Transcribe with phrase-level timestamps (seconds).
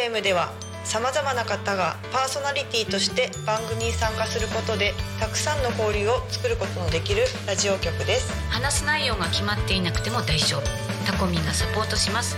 [0.00, 0.50] FM では
[0.84, 8.32] さまざまな方がパーソナリティとして番組に参加することでたくさんの交流を作ることのできるラジオ局です。
[8.48, 10.62] 話す内容が決まっていなくても大丈夫。
[11.04, 12.34] タコミンがサポートします。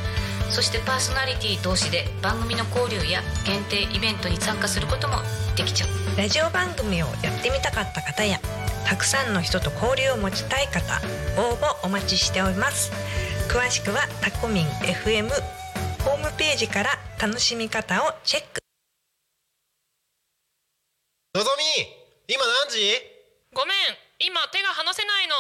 [0.51, 5.19] そしてパーソナリティ同士で番組の交流や限定イベントに参加することも
[5.56, 6.19] できちゃう。
[6.19, 8.40] ラジオ番組をやってみたかった方や
[8.85, 11.01] たくさんの人と交流を持ちたい方
[11.40, 12.90] 応募お待ちしております。
[13.49, 15.62] 詳しくはタコミン FM
[16.33, 18.60] ムページから楽しみ方をチェック。
[21.34, 22.78] のぞみ今何時？
[23.52, 23.77] ごめん
[24.18, 25.34] 今手が離せないの。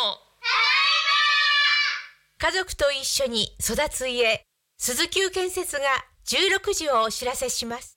[2.38, 4.42] 家族と一緒に育つ家
[4.78, 5.82] 鈴木建設が
[6.26, 7.96] 16時をお知らせします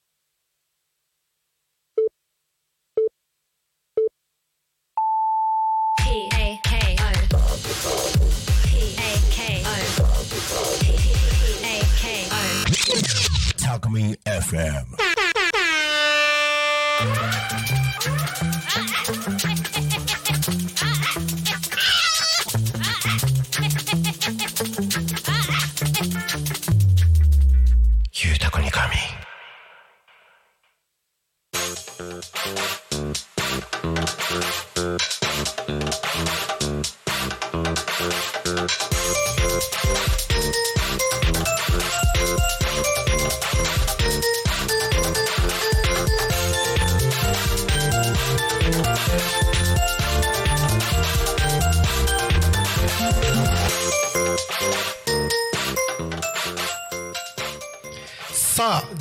[13.75, 14.85] タコミン FM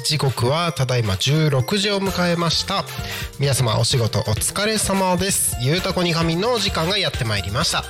[0.05, 2.85] 時刻はただいま16時を迎えました。
[3.41, 5.57] 皆様お仕事お疲れ様です。
[5.63, 7.85] ゆうたこに仮眠の時間がやってまいりました。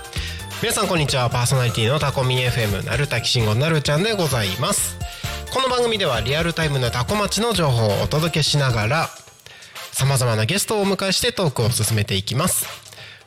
[0.62, 1.28] 皆さんこんにちは。
[1.28, 4.96] パーソナリティのタコミン FM なるたきしんごなるちゃんでございます。
[5.52, 9.08] この番組ではリアルタイムなタコ町の情報をお届けしながら
[9.92, 12.83] 様々なゲストをお迎えしてトークを進めていきます。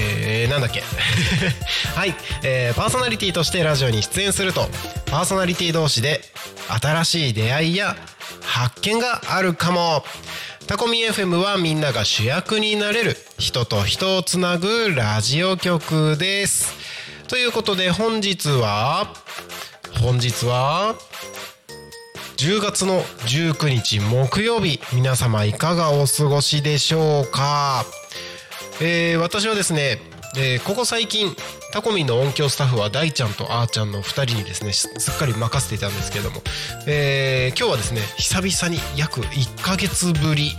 [0.00, 0.82] えー、なんだっけ。
[1.94, 4.68] はい、えーパーソナリティとしてラジオに出演すると
[5.06, 6.22] パーソナリティ同士で
[6.80, 7.96] 新しい出会いや
[8.42, 10.04] 発見があるかも。
[10.66, 16.74] タコミ FM はみんなが主役になれる人と人をつなぐラジオ局です。
[17.28, 19.12] ということで本日は
[20.00, 20.94] 本日は
[22.36, 24.80] 10月の19日木曜日。
[24.92, 27.84] 皆様いかがお過ごしでしょうか？
[28.84, 30.00] えー私はですね、
[30.36, 31.36] えーここ最近
[31.72, 36.42] タコミンの音響スタッフは大ちゃんとあーちゃんの2人にですねすっかり任せていたんですけども、
[36.88, 40.50] えー今日はですね久々に約1ヶ月ぶり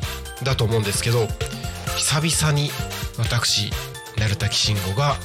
[0.41, 1.27] だと思うんですけど
[1.97, 2.69] 久々に
[3.19, 3.71] 私
[4.17, 5.17] 鳴滝慎吾が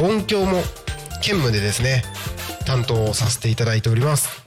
[0.00, 0.62] 音響も
[1.22, 2.02] 兼務でですね
[2.64, 4.42] 担当させていただいております。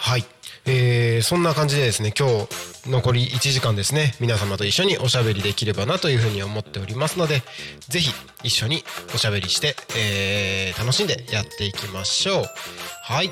[0.00, 0.24] はい、
[0.66, 4.14] えーそんな感じでですね今日残り1時間ですね。
[4.20, 7.42] 皆様と一緒におしゃべりできればなというふうに思っておりますので
[7.88, 12.44] ぜひ一緒におしゃべりして、えー楽しんでやっていきましょう。
[13.02, 13.30] はい。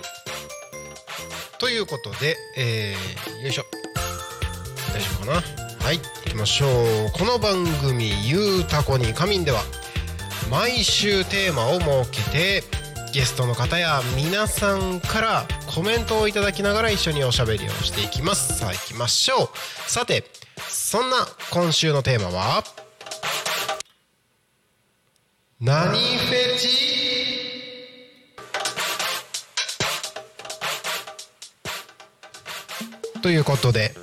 [1.58, 3.64] ということで、えーよいしょ。
[4.92, 5.84] 大丈夫かな？
[5.84, 5.98] はい。
[5.98, 6.66] 行きましょ
[7.06, 7.10] う。
[7.18, 9.62] この番組「ゆうたこに仮眠」では
[10.50, 12.64] 毎週テーマを設けて
[13.12, 18.58] ゲストの方や皆さんからコメントをいただきながら一緒におしゃべりをしていきます。
[18.58, 19.48] さあ行きましょう。
[19.90, 20.24] さて
[20.68, 21.16] そんな
[21.50, 22.62] 今週のテーマは？
[25.60, 26.68] 何フェチ？
[33.22, 33.94] ということで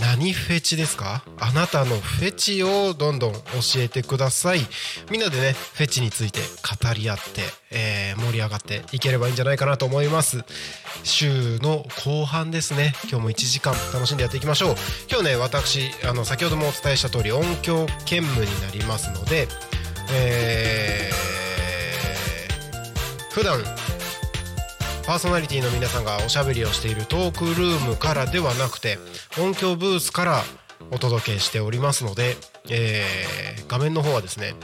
[0.00, 1.22] 何フェチですか？
[1.38, 3.40] あなたのフェチをどんどん教
[3.76, 4.60] えてください。
[5.10, 7.22] みんなでねフェチについて語り合って、
[7.70, 10.44] えー盛り上がっていければいいんじゃないかなと思います。
[11.02, 12.94] 週の後半ですね。
[13.10, 14.76] 今日も1時間楽しんでやっていきましょう。
[15.10, 19.48] 今日ね私あの先ほどもお伝えした通り音響兼務になりますので
[20.12, 21.34] えー
[23.32, 23.58] 普段
[25.06, 28.98] パーソナリティの皆さんがおしゃべりをしているトークルームからではなくて
[29.38, 30.42] 音響ブースから
[30.90, 32.36] お届けしておりますので、
[32.70, 34.54] えー画面の方はですね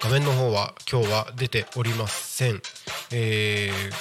[0.00, 2.62] 画面の方は今日は出ておりません、
[3.12, 3.92] えー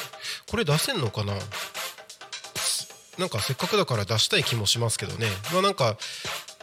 [0.49, 1.33] これ出せんのかな？
[3.17, 5.25] なんかせっかくだから出したい気もしますけどね。
[5.51, 5.97] まあなんか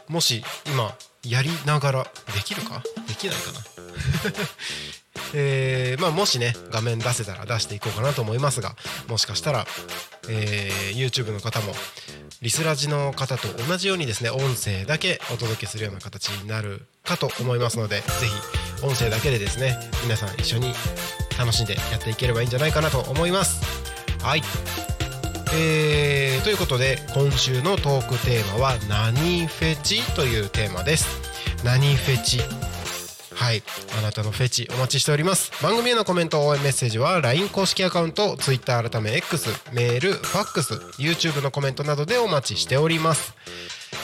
[0.06, 0.94] もし今
[1.24, 2.82] やりながらできるか？
[3.08, 3.58] できないかな？
[5.34, 8.74] えーまあ、もしね画面出せたら出していこうかなと思いますが
[9.08, 9.66] もしかしたら、
[10.28, 11.72] えー YouTube の方も
[12.42, 18.02] リスラジの方と同じようにですね音声だけお届けするような形になるかと思いますのでぜ
[18.80, 20.72] ひ音声だけでですね皆さん一緒に
[21.38, 23.62] 楽しんでやっていければいいんじゃないかなと思います
[24.22, 24.42] はい
[25.54, 31.06] えーということで今週のトークテーマは「何フェチ?」というテーマです
[31.64, 32.38] 何フェチ
[33.40, 33.62] はい。
[33.98, 35.50] あなたのフェチお待ちしております。
[35.62, 43.34] 番組へのコメント応援メッセージは LINE 公式アカウント Twitter 改め X メールファックス YouTube のコメントなどでお待ちしております。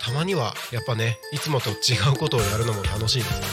[0.00, 3.46] たまにはやっぱねいつもと違うことをやるのも楽しいですよね。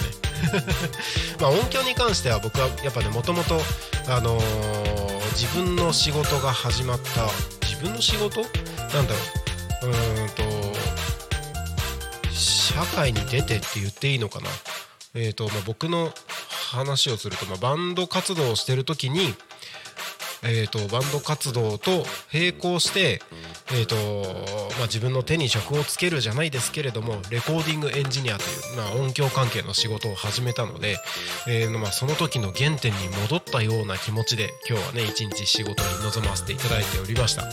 [1.42, 3.62] まあ音響に関しては僕はやっぱねもともと
[4.08, 7.28] あのー自分の仕事が始まった
[7.62, 9.20] 自分の仕事なんだろ
[9.84, 9.88] う。
[9.88, 10.44] うーんと
[12.32, 14.48] 社会に出てって言っていいのかな
[15.14, 16.14] えーとまあ、僕の
[16.72, 19.36] 話をすると、まあ、バンド活動をしてる時に
[20.44, 23.22] えー、とバンド活動と並行して、
[23.74, 23.96] えーと
[24.78, 30.98] まあ、自分の手に職をつけるじゃないですけれどもレコーディングエンジニアという、まあ、音響関係の仕事を始めたので、
[31.48, 37.44] えーまあ、その時の原点に戻ったような気持ちで今日はね一日仕事に臨ませていただいておりました。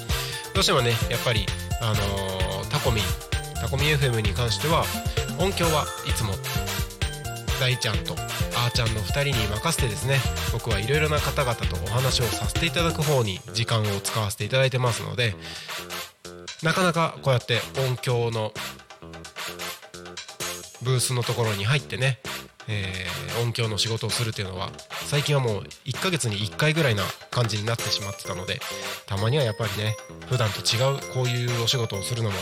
[0.54, 1.46] どうしてもねやっぱり、
[1.80, 2.42] あのー
[2.72, 3.02] タコミ
[3.60, 4.84] タコミ FM に関しては
[5.38, 6.32] 音響はいつも
[7.60, 10.18] 大ちゃんとあーちゃんの2人に任せてですね
[10.52, 15.34] 僕はいろいろな方々とお話をさせていただく方に時間を使わせていただいてますので
[16.62, 18.52] なかなかこうやって音響の
[20.82, 22.18] ブースのところに入ってね、
[22.68, 24.70] えー音響の仕事をするっていうのは
[25.06, 28.60] 最近はもう1ヶ月に1回ぐらいな感じになってしまってたので
[29.06, 29.96] たまにはやっぱりね
[30.28, 32.36] 普段と違うこういうお仕事をするのも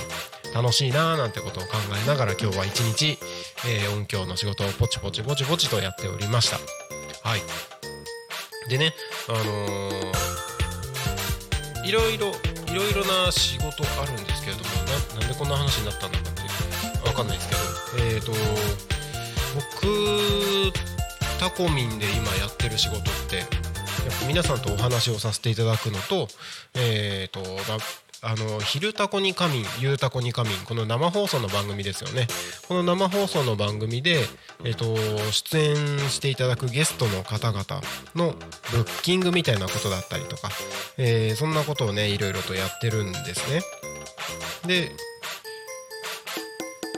[0.54, 1.68] 楽しいなーなんてことを考
[2.02, 3.18] えながら今日は一日、
[3.66, 6.58] えー音響の仕事をポチポチポチポチとやっておりました。
[7.28, 7.40] はい。
[8.68, 8.92] でね
[9.28, 10.12] あのー
[11.84, 14.70] いろいろいろいろな仕事あるんですけれども
[15.14, 16.44] ななんでこんな話になったんだかってい
[17.02, 17.60] うわかんないですけど
[18.04, 18.32] えーと
[19.54, 20.72] 僕
[21.40, 23.46] タコミンで今やってる仕事ってやっ
[24.20, 26.28] ぱ皆さんとお話をさせていただくのと
[26.74, 27.40] えーと
[27.72, 27.78] ま
[28.22, 32.28] あの「昼タコに仮眠」「夕タコに仮眠」この生放送の番組ですよね。
[32.68, 34.26] この生放送の番組で、
[34.64, 35.76] えー、と出演
[36.10, 37.64] していただくゲストの方々
[38.14, 38.34] の
[38.72, 40.50] ブッキングみたいなことだったりとか、
[40.98, 43.62] えーそんなことをねいろいろとやってるんですね。
[44.66, 44.92] で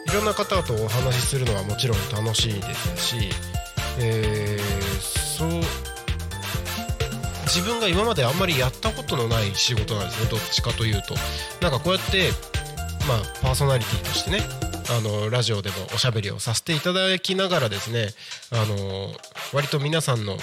[0.08, 3.30] いろんな方とお話しするのはもちろん楽しいですし、
[3.98, 4.82] えー
[5.38, 5.91] そう
[7.54, 10.30] 自分が今まであんまりやったことのない仕事なんですね。
[10.30, 11.14] どっちかというと。
[11.60, 12.30] なんかこうやって
[13.06, 14.40] まあパーソナリティとしてね
[14.88, 18.08] あのラジオでもおしゃべりをさせていただきながらですね
[18.52, 19.12] あの
[19.52, 20.38] 割と皆さんの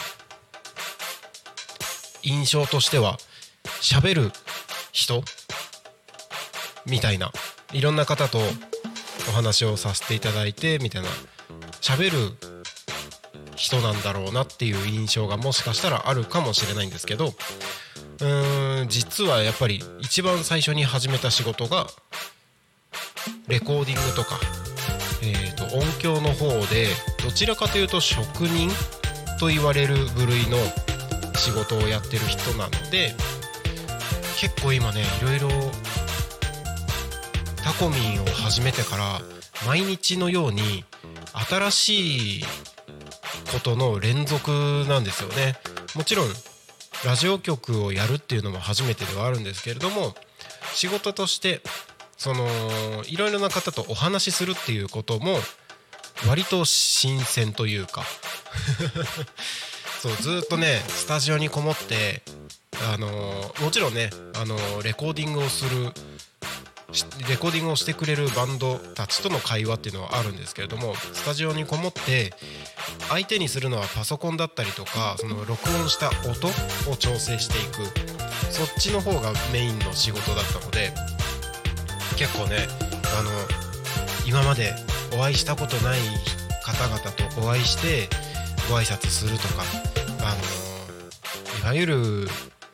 [2.21, 3.17] 印象としては
[3.81, 4.31] 喋る
[4.91, 5.23] 人
[6.85, 7.31] みたいな
[7.73, 8.37] いろんな方と
[9.29, 11.09] お話をさせていただいてみたいな。
[11.81, 12.48] 喋る
[13.59, 21.87] 人なんだろうなっていう印象がもしかしたらあるかもしれないんですけどうーん実はやっぱり一番最初に始めた仕事が
[23.49, 24.39] レコーディングとか、
[25.21, 26.87] えー、と音響の方で
[27.21, 28.69] どちらかというと職人
[29.41, 30.57] と言われる部類の
[31.35, 33.13] 仕事をやってる人なので
[34.39, 35.49] 結構今ねいろいろ
[37.61, 39.19] タコミンを始めてから
[39.67, 40.85] 毎日のように
[41.33, 42.43] 新しい
[43.51, 45.55] ことの連続なんですよね。
[45.95, 46.27] もちろん
[47.05, 50.15] ラジオ局をやるっていうのも初めてではあるんですけれども
[50.73, 51.61] 仕事として
[52.17, 52.47] その
[53.05, 55.37] いろいろな方とお話しするっていうことも
[56.27, 58.03] 割と新鮮というか、
[60.01, 62.23] そうずっとねスタジオにこもって
[62.93, 65.93] あのもちろんね、あのレコーディングをする
[67.29, 72.33] レコーディングをしてくれるバンドたちとの会話っていうのはあるんですけれどもスタジオにこもって
[73.09, 76.47] 相手にするのはパソコンだったりとかその録音した音
[76.91, 78.19] を調整していく。
[78.51, 80.91] そっちの方がメインの仕事だったので
[82.17, 82.67] 結構ね
[83.17, 83.29] あの
[84.27, 84.73] 今まで
[85.13, 85.99] お会いしたことない
[86.63, 88.09] 方々とお会いして
[88.69, 89.63] ご挨拶するとか
[90.21, 90.35] あ
[91.63, 92.27] のいわゆる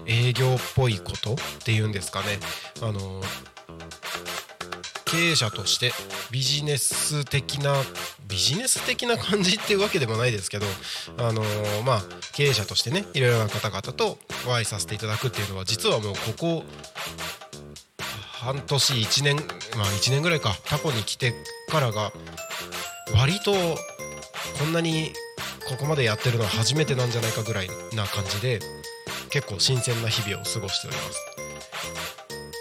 [0.05, 2.39] 営業っぽいことっていうんですかね。
[2.81, 3.21] あの
[5.05, 5.91] 経営者として
[6.31, 7.75] ビジネス的な
[8.27, 10.65] ビジネス的な感じっていうわけでもないですけど
[11.17, 11.41] あの
[11.85, 12.01] まあ
[12.33, 16.63] 経営者としてねいろいろな方々とお会いさせていただくっていうのは実はもうここ
[18.11, 19.35] 半年1年
[19.77, 21.33] まあ1年ぐらいか過去に来て
[21.69, 22.11] からが
[23.13, 25.13] 割とこんなに
[25.69, 28.59] ここまでやってるのは初めてなんじゃないかぐらいな感じで
[29.29, 31.44] 結構新鮮な日々を過ごしております。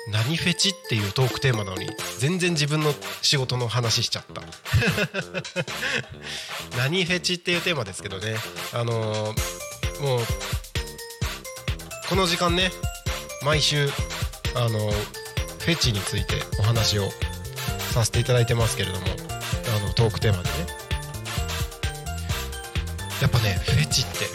[0.09, 2.93] 何フェチっていうトークテーマなのに全然自分の
[3.23, 4.43] 仕事の話しちゃった。
[6.77, 8.37] 何フェチっていうテーマですけどね。
[8.73, 9.55] あのー
[10.01, 10.21] もう
[12.09, 12.73] この時間ね
[13.43, 13.89] 毎週
[14.55, 14.93] あのー
[15.61, 17.09] フェチについてお話を
[17.93, 19.07] させていただいてますけれども
[19.77, 20.55] あのトークテーマでね。
[23.23, 24.29] やっぱねフェチって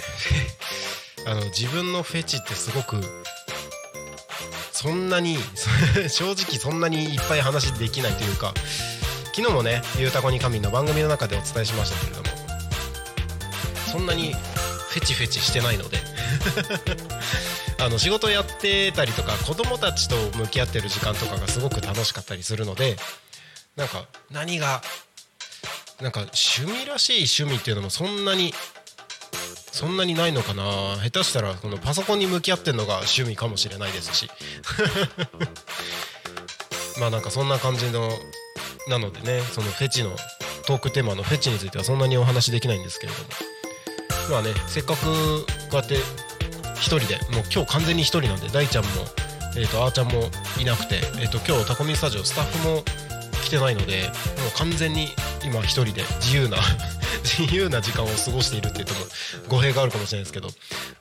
[1.30, 3.00] あの自分のフェチってすごく
[4.82, 5.38] そんなに
[6.08, 8.54] 正直そんなにいっぱい話できないというか
[9.36, 12.30] 昨日もね「ゆうたこに神」の番組の中でお伝えしましたけれども
[13.92, 16.02] そんなにフェチフェチしてないので
[17.78, 22.98] あの仕事やってたりとか子供たちと向き合ってる時間とかがすごく楽しかったりするので
[23.76, 24.82] なんか何が
[26.00, 28.54] なんか趣味らしい趣味っていうのもそんなに
[29.80, 30.98] そんなにないのかな。
[31.02, 34.30] 下手したらこのパソコンに向き合ってるのが趣味かもしれないですし。
[37.00, 38.12] まあなんかそんな感じの
[38.90, 40.18] なのでねそのフェチの
[40.66, 43.30] トークテーマのフェチについてはそんなにお話できないんですけれども。
[44.32, 45.96] まあねせっかくこうやって
[46.76, 48.90] 一人でもう今日完全に一人なんで大ちゃんも、
[49.56, 52.84] えー、とあーちゃんもいなくて、えー、と今日タコミンスタジオスタッフも
[53.46, 55.08] 来てないのでもう完全に
[55.46, 56.58] 今一人で自由な
[57.24, 59.00] 自由な時間を過ごしているって言っても
[59.48, 60.50] 語弊があるかもしれないですけど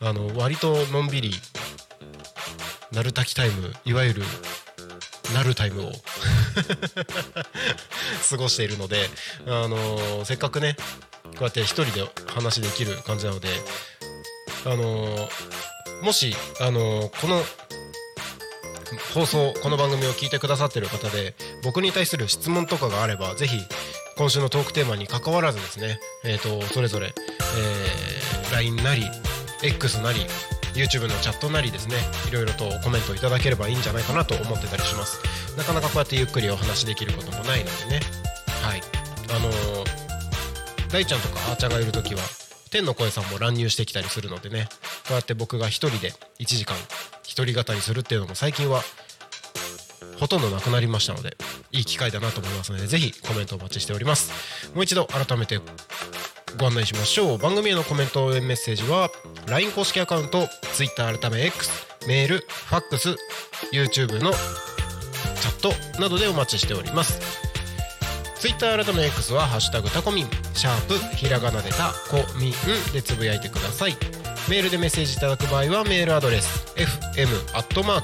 [0.00, 1.30] あの割とのんびり
[2.92, 4.22] なるたきタイムいわゆる
[5.34, 5.92] なるタイムを
[8.30, 9.08] 過ごしているので、
[9.46, 10.76] あのせっかくね
[11.24, 13.48] こうやって一人で話できる感じなので、
[14.64, 15.28] あの
[16.02, 17.42] もし、あのこの
[19.14, 23.58] 放送この番組を聞いてくださってる方で僕に対する質問とかがあればぜひ
[24.18, 29.04] 今週のトークテーマに関わらずですね、えー、とそれぞれ、えー LINE なり
[29.62, 30.20] X なり
[30.74, 31.96] YouTube のチャットなりですね
[32.28, 35.20] いろいろとコメントいただければいいんじゃないかなと思ってたりします。
[35.56, 38.00] なかなかこうやってゆっくりお話できることもないのでね。
[38.62, 38.80] はい。
[39.30, 42.22] あのー大ちゃんとかあーちゃんがいる時は
[42.70, 44.68] 天の声さんも乱入してきたりするのでね。
[45.06, 46.74] こうやって僕が一人で1時間
[47.22, 48.80] 一人語りするっていうのも最近は
[50.18, 51.36] ほとんどなくなりましたので。
[51.78, 54.32] いい機会だなと思いますのでぜひコメントお待ちしております。
[54.74, 55.60] もう一度改めて
[56.58, 57.38] ご案内しましょう。
[57.38, 59.10] 番組へのコメント応援メッセージは
[59.46, 61.70] LINE 公式アカウント Twitter 改め X
[62.08, 63.14] メールファックス
[63.72, 67.20] YouTube のチャットなどでお待ちしております。
[68.40, 72.54] ツイッター改め X は「ハッシュタグタコミン」シャープひらがなでタコミン
[72.92, 73.96] でつぶやいてください。
[74.48, 78.02] メールでメッセージいただく場合はメールアドレス fm.tacomin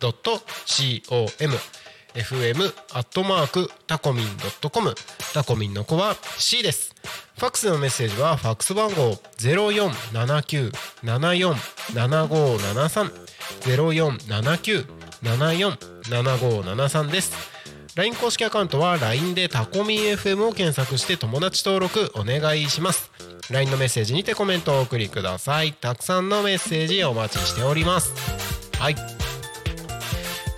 [0.00, 1.54] tacomin.com
[2.14, 4.94] fm アットマークタコミンドットコム。
[5.32, 6.94] タコミンの子は C です。
[7.38, 10.72] ファックスのメッセージはファックス番号ゼロ四七九
[11.04, 11.54] 七四
[11.94, 13.12] 七五七三。
[13.60, 14.84] ゼロ四七九
[15.22, 15.78] 七四
[16.10, 17.32] 七五七三です。
[17.96, 23.10] LINE 公式アカウントは LINE でタコミン FM を検索して友達登録お願いします。
[23.50, 25.72] LINE のメッセージにてコメントをお送りください。
[25.72, 28.12] たくさんのメッセージお待ちしております。
[28.80, 29.19] はい。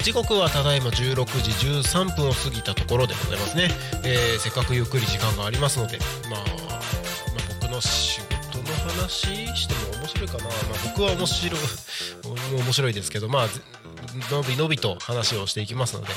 [0.02, 3.68] 時刻はただいま16時13分を過ぎたところでございますね、
[4.04, 6.80] えーせっかくゆっくり時間がありますので、まあ、まあ
[7.60, 9.12] 僕の仕事の話
[9.54, 10.52] しても面白いかな、まあ、
[10.84, 11.60] 僕は面白い
[12.64, 13.60] 面白いですけどまあぜ
[14.32, 16.08] のびのびと話をしていきますので、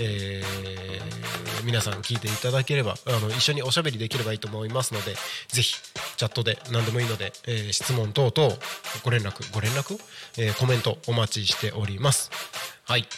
[0.00, 1.26] えー
[1.64, 5.14] 皆さん聞いていただければあの一緒におしゃべりできればいいと思いますので
[5.48, 5.74] ぜひ
[6.16, 8.54] チャットで何でもいいので、えー質問等々
[9.02, 9.98] ご連絡ご連絡、
[10.38, 12.75] えーコメントお待ちしております。
[12.88, 13.08] はい。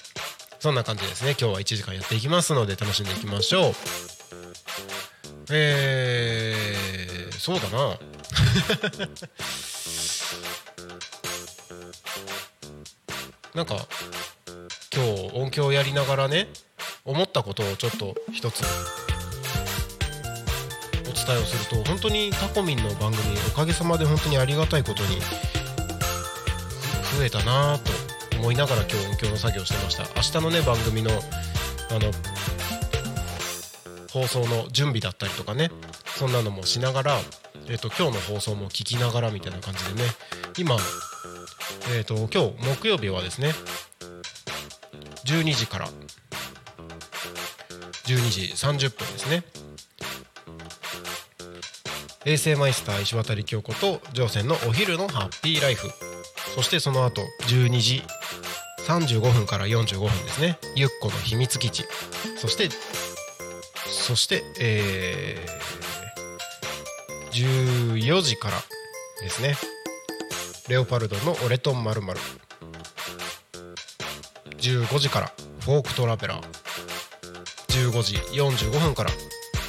[0.61, 1.33] そんな感じですね。
[1.39, 3.73] 今日は1時間やっていきますので楽しんでいきましょう。
[5.51, 7.99] えー、そうだな。
[13.55, 13.77] なんか
[14.95, 16.49] 今日音響やりながらね
[17.05, 18.63] 思ったことをちょっと一つ。
[21.03, 25.21] お伝えをすると本当にタコミンの番組おかげさまで本当にありがたいことに
[27.19, 28.08] 増えたなぁと。
[28.39, 30.05] 思いながら今日音響の作業してました。
[30.15, 32.13] 明日のね番組のあの
[34.13, 35.71] 放送の準備だったりとかね
[36.07, 37.17] そんなのもしながら、
[37.69, 40.09] えー、と今日の放送も聞きながらみたいな感じでね
[40.57, 40.77] 今、
[41.95, 43.53] えー、と今日木曜日はですね
[45.25, 45.89] 12時から
[48.07, 49.45] 12時30分ですね。
[52.25, 55.89] 衛星マイスター石渡京子と乗船のお昼のハッピーライフ。
[56.55, 58.03] そしてその後12時
[58.89, 60.59] 35分から45分ですね。
[60.75, 61.85] ゆっこの秘密基地。
[62.39, 62.71] そして
[63.87, 68.57] そしてえー、14時から
[69.21, 69.57] ですね。
[70.71, 72.01] レオパルドのオレトンまる
[74.57, 77.91] 15時からフォークトラベラー。
[77.91, 79.11] 15時45分から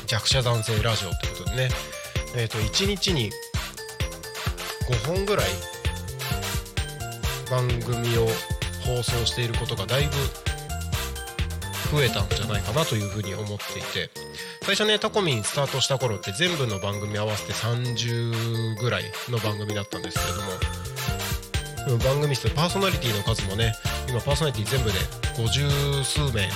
[0.07, 1.69] 弱者男性ラジオということでね。
[2.37, 3.31] えっ、と1日に
[4.89, 5.45] 5本ぐらい
[7.51, 8.27] 番組を
[8.89, 10.11] 放送していることがだいぶ
[11.91, 14.09] 増えたんじゃないかなというふうに思っていて
[14.63, 20.25] 最初ねタコミンスタートした頃って全部の番組合わせて30ぐらいの番組だったんですけ
[21.87, 23.73] れども番組数パーソナリティの数もね
[24.07, 24.97] 今パーソナリティ全部で
[25.37, 26.49] 50数名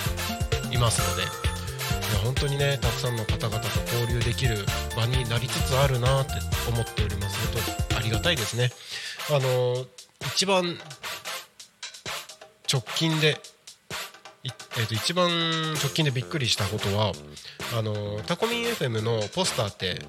[0.75, 4.57] いますのでいや本当にねたくさんの方々と交流できる
[4.95, 6.33] 場になりつつあるなって
[6.69, 7.37] 思っております。
[7.53, 8.69] 本当ありがたいですね。
[9.29, 9.85] あの
[10.27, 10.77] 一番
[12.73, 13.37] 直近で
[14.75, 15.29] えー、と一番
[15.75, 17.13] 直近でびっくりしたことは
[17.77, 19.99] あのタコミン FM のポスターって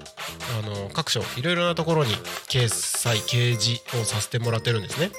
[0.59, 2.13] あの各所いろいろなところに
[2.49, 5.11] 掲載掲示をさせてもらってるんですね、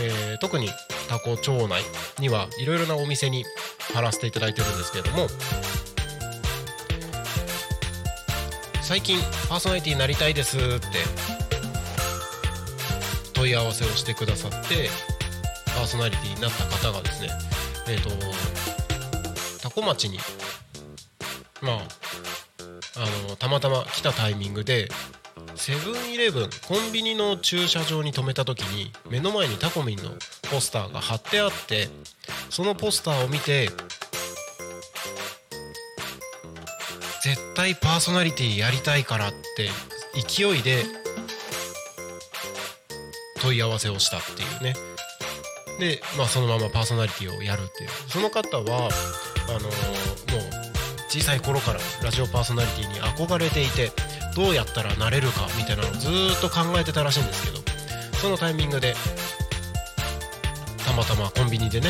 [0.00, 0.68] えー特に
[1.08, 1.82] タコ町内
[2.20, 3.44] にはいろいろなお店に
[3.92, 5.26] 貼らせていただいてるんですけれども
[8.80, 10.86] 最近パーソナリティになりたいですって
[13.32, 14.88] 問い合わせをしてくださって
[15.80, 17.30] パーソナリティになった方がですね
[17.88, 18.10] えっ、と
[19.62, 20.18] 多古町に
[21.62, 21.76] まあ
[22.96, 24.90] あのたまたま来たタイミングで
[25.54, 30.10] セブンイレブンコンビニの駐車場に止めた時に目の前にタコミンの
[30.50, 31.88] ポスターが貼ってあって
[32.50, 33.70] そのポスターを見て
[37.22, 39.70] 絶対パーソナリティやりたいからって
[40.28, 40.84] 勢いで
[43.40, 44.89] 問い合わせをしたっていうね。
[45.80, 47.90] で、まあ、そのままパーソナリティをやるっていう。
[48.08, 48.90] その方は
[49.48, 50.70] あのもう
[51.08, 53.90] 小さい頃からラジオパーソナリティに憧れていて
[54.36, 57.58] どうやったらなれるかみたいなのをずっと考えてたらしいんですけど
[58.18, 58.94] そのタイミングで
[60.86, 61.88] たまたまコンビニでね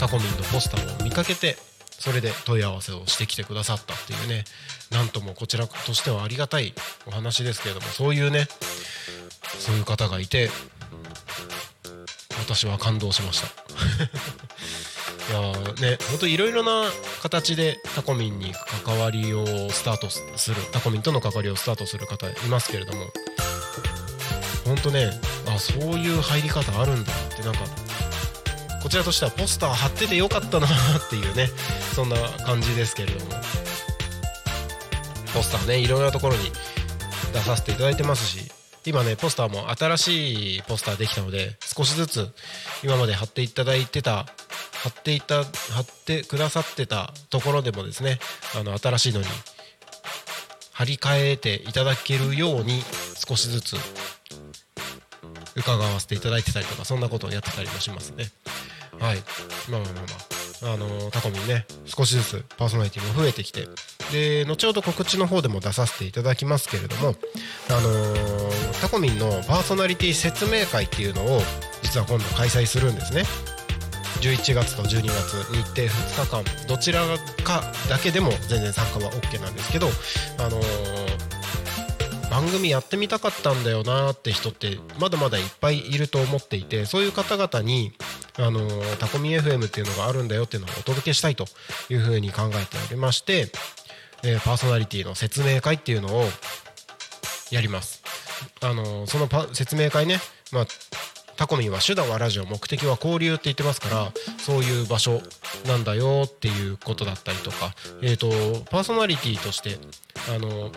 [0.00, 1.56] タコミンのポスターを見かけて
[1.90, 4.44] それで問い合わせをしてきてくださったっていうね
[4.90, 6.74] なんともこちらとしてはありがたい
[7.06, 8.48] お話ですけれどもそういうね
[9.60, 10.50] そういう方がいて
[12.46, 13.46] 私は感動しました。
[15.28, 15.40] いや
[15.80, 16.84] ね本当いろいろな
[17.20, 18.54] 形でタコミンに
[18.84, 23.12] 関わりをスタートするタコミンとの関わりをスタートする方いますけれども
[24.64, 25.10] 本当ね
[25.48, 27.60] あそういう入り方あるんだってなんか
[28.80, 30.70] こちらとしてはポスター貼っててよかったなっ
[31.10, 31.50] ていうね
[31.96, 33.40] そんな感じですけれども。
[35.36, 36.50] ポスターねいろいろなところに
[37.34, 38.45] 出させていただいてますし
[38.86, 42.28] 今ねポスターも新しいポスターできたので少しずつ
[42.84, 44.26] 今まで貼っていただいてた
[44.72, 48.20] 貼っていた貼ってくださってたところでもですね
[48.58, 49.26] あの新しいのに
[50.72, 52.80] 貼り替えていただけるように
[53.26, 53.76] 少しずつ
[55.56, 58.26] 伺わせていただいてたりとかそんなことをやってたりもしますね。
[59.00, 59.16] はい。
[59.70, 60.36] まあまあまあまあ。
[60.62, 63.68] あのタコミンね少しずつパーソナリティも増えてきて
[64.10, 67.14] で後ほど告知の方でも出させていただきますけれども
[67.68, 68.35] あのー
[68.80, 71.40] タコミンのパーソナリティ説明会っていうのを
[71.82, 73.24] 実は今度開催するんですね。
[74.20, 77.02] 11月と12月日程2日間どちら
[77.44, 79.88] かだけでも全然参加は OK なんですけど
[80.38, 81.26] あのー
[82.30, 87.92] 番組やってみたかったんだよなーって人ってまだまだいっぱいいると思っていてそういう方々に
[88.38, 91.46] あのータコミ FM っていうのがあるんだよっていうのをお届けしたいと
[91.88, 93.48] いうふうに考えておりまして、
[94.22, 96.24] えーパーソナリティの説明会っていうのを
[97.50, 97.95] やります。
[98.62, 100.18] あのそのパ説明会ね、
[100.52, 100.66] まあ、
[101.36, 105.20] タコミンは手段はラジオ目的は交流って言ってますからそういう場所
[105.66, 109.78] なんだよっていうことだったりとか、えー、とパーソナリティとして
[110.34, 110.70] あの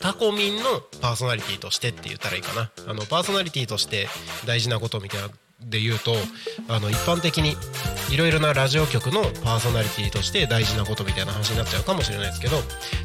[0.00, 2.70] タコミンのパーソナリティとしてって言ったらいいかな。
[2.88, 4.08] あのパーソナリティとして
[4.46, 5.28] 大事なことみたいな
[5.64, 6.14] で言うと
[6.68, 7.56] あの一般的に
[8.10, 12.56] いろいろなラジオ局のパーソナリティとして大事なことみたいな話になっちゃうかもしれないですけど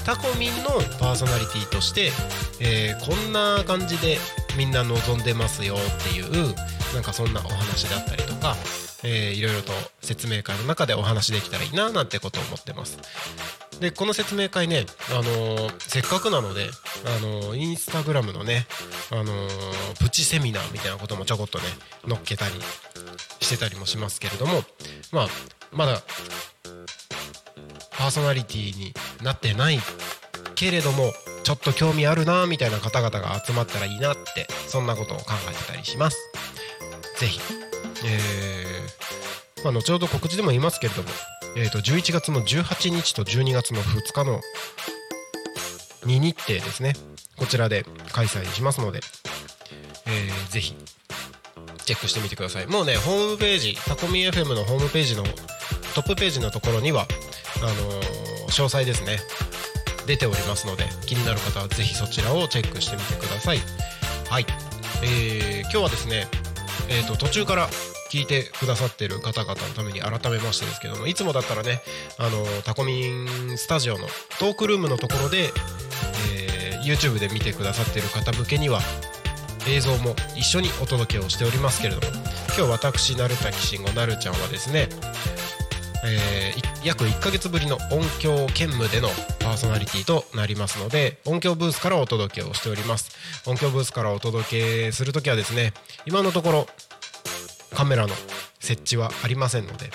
[0.05, 2.11] タコミンのパーソナリティとして、
[2.59, 4.17] えーこんな感じで
[4.57, 6.55] みんな望んでますよっていう
[6.95, 8.55] なんかそんなお話だったりとか、
[9.03, 12.97] えーいろいろと説明会の中でお話できたらいいななんてことを思ってます。
[13.79, 16.69] でこの説明会ね、あのーせっかくなので、
[17.05, 18.65] あのーインスタグラムのね、
[19.11, 21.65] あのープチセミナーみたいなこともちょこっとね
[22.07, 22.53] 載っけたり
[23.41, 24.63] してたりもしますけれども
[25.11, 25.27] まあ
[25.73, 26.01] まだ
[27.91, 29.79] パーソナリティになってない
[30.55, 31.11] けれども
[31.43, 36.24] ちょっと興味あるなみたいな方々が集まったらいいなってそんなことを考えてたりします。
[37.19, 37.39] ぜひ、
[38.05, 41.09] えーまあ、後ほど告知でも言いますけれども、
[41.55, 44.41] えー、と11月の18日と12月の2日の
[46.05, 46.93] 2日程ですね。
[47.37, 48.99] こちらで開催しますので、
[50.05, 50.75] えーぜひ
[51.85, 52.67] チェックしてみてください。
[52.67, 55.23] もうねホームページタコミ FM のホームページの
[55.93, 57.07] トップページのところには
[57.57, 59.19] あのー詳細ですね
[60.05, 63.59] 出ておりますので気になる方はぜひそちらをチェックしてみてください。
[64.29, 64.45] はい、
[65.03, 66.27] えー今日はですね
[66.89, 67.67] えー、と途中から
[68.11, 71.81] 聞いてくださってる方々のために改めましてですけどもいつもだったらね
[72.17, 74.05] あのタコミンスタジオの
[74.39, 75.49] トークルームのところで、
[76.33, 78.79] えー YouTube で見てくださってる方向けには
[79.67, 82.13] 映像も一緒にお届けをしておりますけれども
[82.55, 84.87] 今日私成田慎吾なるちゃんはですね、
[86.05, 89.07] えー約1ヶ月ぶりの音響兼務での
[89.39, 93.09] パーソナリティとなりますので音響ブースからお届けをしております。
[93.47, 95.73] 音響ブースからお届けするときはですね
[96.05, 96.67] 今のところ
[97.73, 98.13] カメラの
[98.59, 99.89] 設置はありませんので、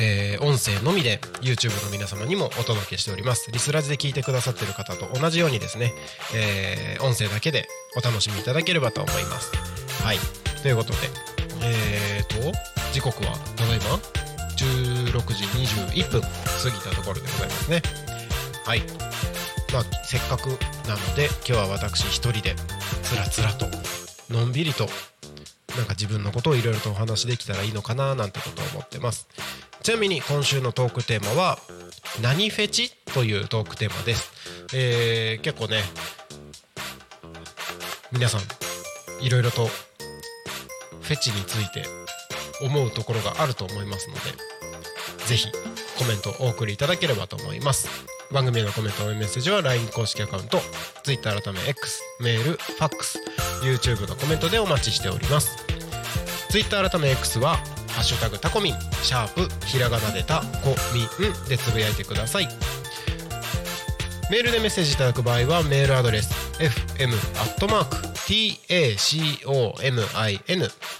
[0.00, 3.50] えー音声のみで YouTube の皆様にもお届けしております。
[3.50, 5.92] リスラジで聞いてくださってる方と同じようにですね、
[6.34, 9.50] えー音声だけでお楽しみいただければと思います。
[10.04, 10.18] はい。
[10.62, 10.98] ということで
[11.62, 12.56] えーと
[12.92, 13.84] 時刻はただいま
[14.56, 17.82] 16時21分過ぎたところでございますね。
[18.64, 18.82] はい。
[19.72, 20.48] まあせっかく
[20.88, 22.54] なので今日は私一人で
[23.02, 23.66] つらつらと
[24.28, 24.88] のんびりと
[25.76, 29.28] なんか自分のことをいろいろとお話できたらいいのかななんてことを思ってます。
[29.82, 31.58] ちなみに今週のトークテーマは
[32.20, 34.30] 「何フェチ?」というトークテーマです、
[34.74, 35.82] えー結構ね
[38.12, 38.40] 皆さん
[39.24, 39.70] いろいろと
[41.10, 41.82] フェチについて
[42.64, 44.20] 思うところがあると思いますので
[45.26, 45.48] ぜひ
[45.98, 47.88] コメントをお送りいただければと思います。
[48.30, 50.60] 番組へのコメント応援メッセージは LINE 公式アカウント
[51.02, 53.18] Twitter 改め X メールファックス
[53.62, 55.66] YouTube のコメントでお待ちしております。
[56.48, 57.56] Twitter 改め X は
[57.90, 62.48] 「ハッシュタグタコミン」シャープひらがなでタコミンでつぶやいてください。
[64.30, 68.10] メールでメッセージいただく場合はメールアドレス fm.tacomin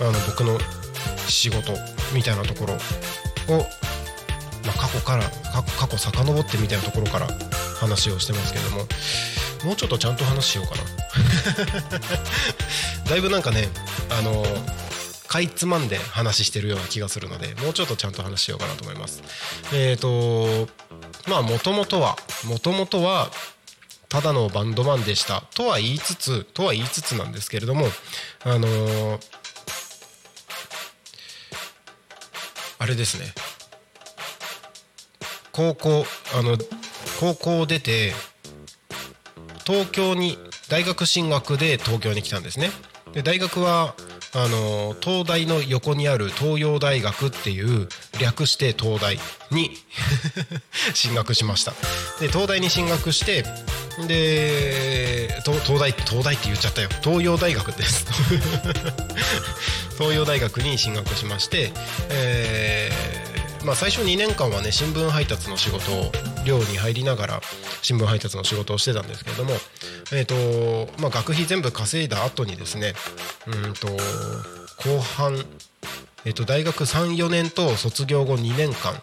[0.00, 0.56] あの僕の
[1.26, 1.72] 仕事
[2.14, 2.74] みたいなところ
[3.52, 3.58] を、
[4.64, 5.24] まあ、過去から
[5.76, 7.26] 過去遡ってみたいなところから
[7.80, 8.76] 話をしてますけれども
[9.64, 10.82] もうちょっとちゃんと話しようかな。
[13.10, 13.68] だいぶなんかね
[14.08, 14.46] あの
[15.26, 19.24] かいつまんで話してるような気がするのでもうちょっとちゃんと話しようかなと思います。
[19.72, 20.68] えっ、と
[21.26, 23.32] まあもともとはもともとは
[24.12, 25.42] ただのバンドマンでした。
[25.54, 27.86] とは言いつつとは言いつつなんですけれども
[28.44, 29.18] あのー
[32.78, 33.32] あれですね。
[35.50, 36.58] 高校あの
[37.20, 38.12] 高校を出て
[39.66, 40.36] 東京に
[40.68, 42.70] 大学進学で東京に来たんですね。
[43.14, 43.94] で大学は
[44.34, 47.88] あの東大の横にある東洋大学っていう
[48.20, 49.18] 略して東大
[49.50, 49.70] に
[50.92, 51.72] 進学しました。
[52.20, 53.44] で東大に進学して
[54.06, 56.88] で東東大東大って言っちゃったよ。
[57.02, 58.06] 東洋大学です。
[59.98, 61.72] 東洋大学に進学しまして、
[62.10, 66.10] えーまあ、最初2年間はね新聞配達の仕事を
[66.44, 67.40] 寮に入りながら
[67.82, 69.52] 新聞配達の仕事をしてたんですけれども、
[70.12, 72.94] えーとまあ、学費全部稼いだ後にですね
[73.46, 75.44] うんと後半、
[76.24, 78.94] えー、と大学34年と卒業後2年間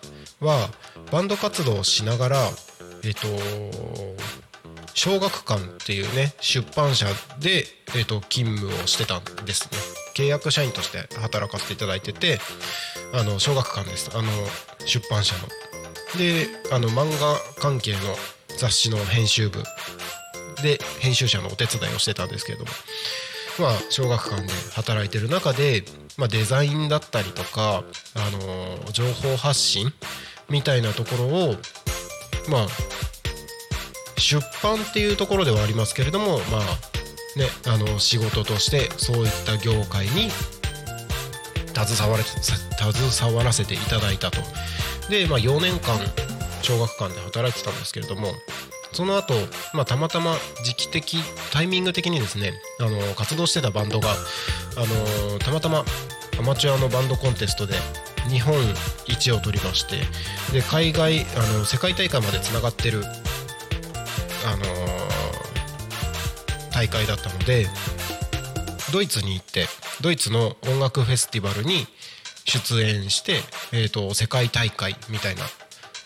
[0.41, 0.69] は
[1.11, 2.49] バンド活動をしながら
[3.03, 3.27] えっ、と
[4.99, 7.05] 小学館っていうね出版社
[7.39, 7.63] で、
[7.95, 9.77] えー、と勤務をしてたんですね。
[10.13, 12.37] 契約社員として働かせていただいてて
[13.13, 14.11] あの小学館です。
[14.13, 14.29] あの
[14.85, 15.47] 出版社の。
[16.17, 17.99] であの漫画関係の
[18.57, 19.63] 雑誌の編集部
[20.61, 22.71] で編集者のお手伝いをしてたんですけれども。
[23.57, 25.85] まあ小学館で働いてる中で、
[26.17, 27.83] まあ、デザインだったりとか、
[28.15, 29.93] あの情報発信
[30.49, 31.55] みたいなところを
[32.49, 32.67] まあ
[34.19, 36.61] 出版っていうところではありますけれどもまあ
[37.37, 40.29] ねあの仕事としてそういった業界に
[41.73, 44.41] 携われ携わらせていただいたと。
[45.09, 45.97] で、まあ、4年間
[46.61, 48.33] 小学館で働いてたんですけれども
[48.91, 49.33] その後、
[49.73, 51.17] まあたまたま時期的
[51.51, 55.85] タイミング的にですねあの活動してたバンドがあのたまたま
[56.39, 57.75] アマチュアのバンドコンテストで
[58.29, 58.55] 日本
[59.07, 59.97] 一を取りまして
[60.51, 61.23] で海外あ
[61.57, 63.03] の世界大会までつながってる
[64.45, 64.63] あの
[66.71, 67.67] 大会だったので
[68.93, 69.65] ドイツに行って
[70.01, 71.85] ドイツの音楽フェスティバルに
[72.45, 73.37] 出演して、
[73.71, 75.43] えー、と世界大会みたいな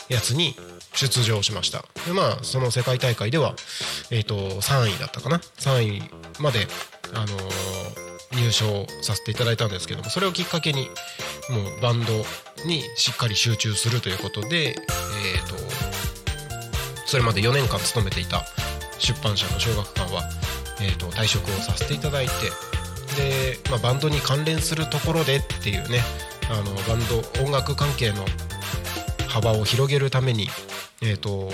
[0.09, 0.55] やつに
[0.93, 1.85] 出場しました。
[2.05, 3.55] でまあその世界大会では、
[4.11, 6.01] えー、と3位だったかな？3位
[6.39, 6.67] まで、
[7.13, 10.87] あのー入賞させていただいたんですけどもそれをきっかけに
[11.49, 12.13] もうバンド
[12.65, 15.55] にしっかり集中するということで、えー、と
[17.13, 18.43] それまで4年間勤めていた
[18.97, 20.23] 出版社の小学館は、
[20.81, 22.31] えー、と退職をさせていただいて
[23.15, 25.99] で、まあ、バンドに関連するところでっていうね
[26.49, 28.25] あのバンド音楽関係の
[29.27, 30.47] 幅を広げるために、
[31.03, 31.51] えー、と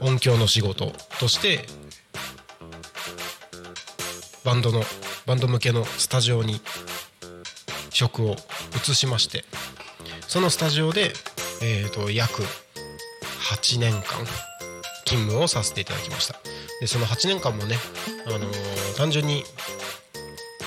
[0.00, 0.90] 音響の仕事
[1.20, 1.66] として
[4.42, 4.84] バンドの
[5.26, 6.62] バンド向けのスタジオに
[7.90, 8.36] 職を
[8.74, 9.44] 移しまして
[10.28, 11.12] そのスタジオで、
[11.62, 12.42] えー、と約
[13.50, 14.02] 8年間
[15.04, 16.34] 勤務をさせていただきました。
[16.80, 17.76] でその8年間もね、
[18.26, 19.44] あのー単純に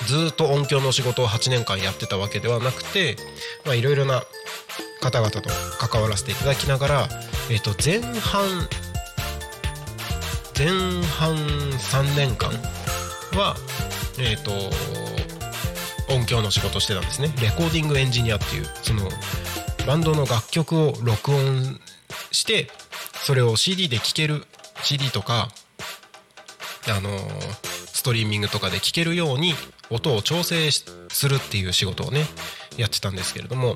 [0.06, 3.16] ずっと音響の仕事を8年間やってたわけではなくて
[3.66, 4.22] いろいろな
[5.02, 5.42] 方々と
[5.78, 7.08] 関わらせていただきながら、
[7.50, 8.68] えー、と前半
[10.56, 10.68] 前
[11.02, 12.50] 半3年間
[13.38, 13.54] は
[14.18, 14.52] えっ、と
[16.14, 17.32] 音響の仕事してたんですね。
[17.40, 19.08] レコーディングエンジニアっていうその
[19.86, 21.80] バンドの楽曲を録音
[22.32, 22.68] して
[23.24, 24.44] それを CD で聴ける
[24.82, 25.48] CD とか
[26.88, 27.10] あの
[27.86, 29.54] ストリーミングとかで聴けるように
[29.90, 30.84] 音を調整す
[31.28, 32.24] るっていう仕事をね
[32.76, 33.74] やってたんですけれども、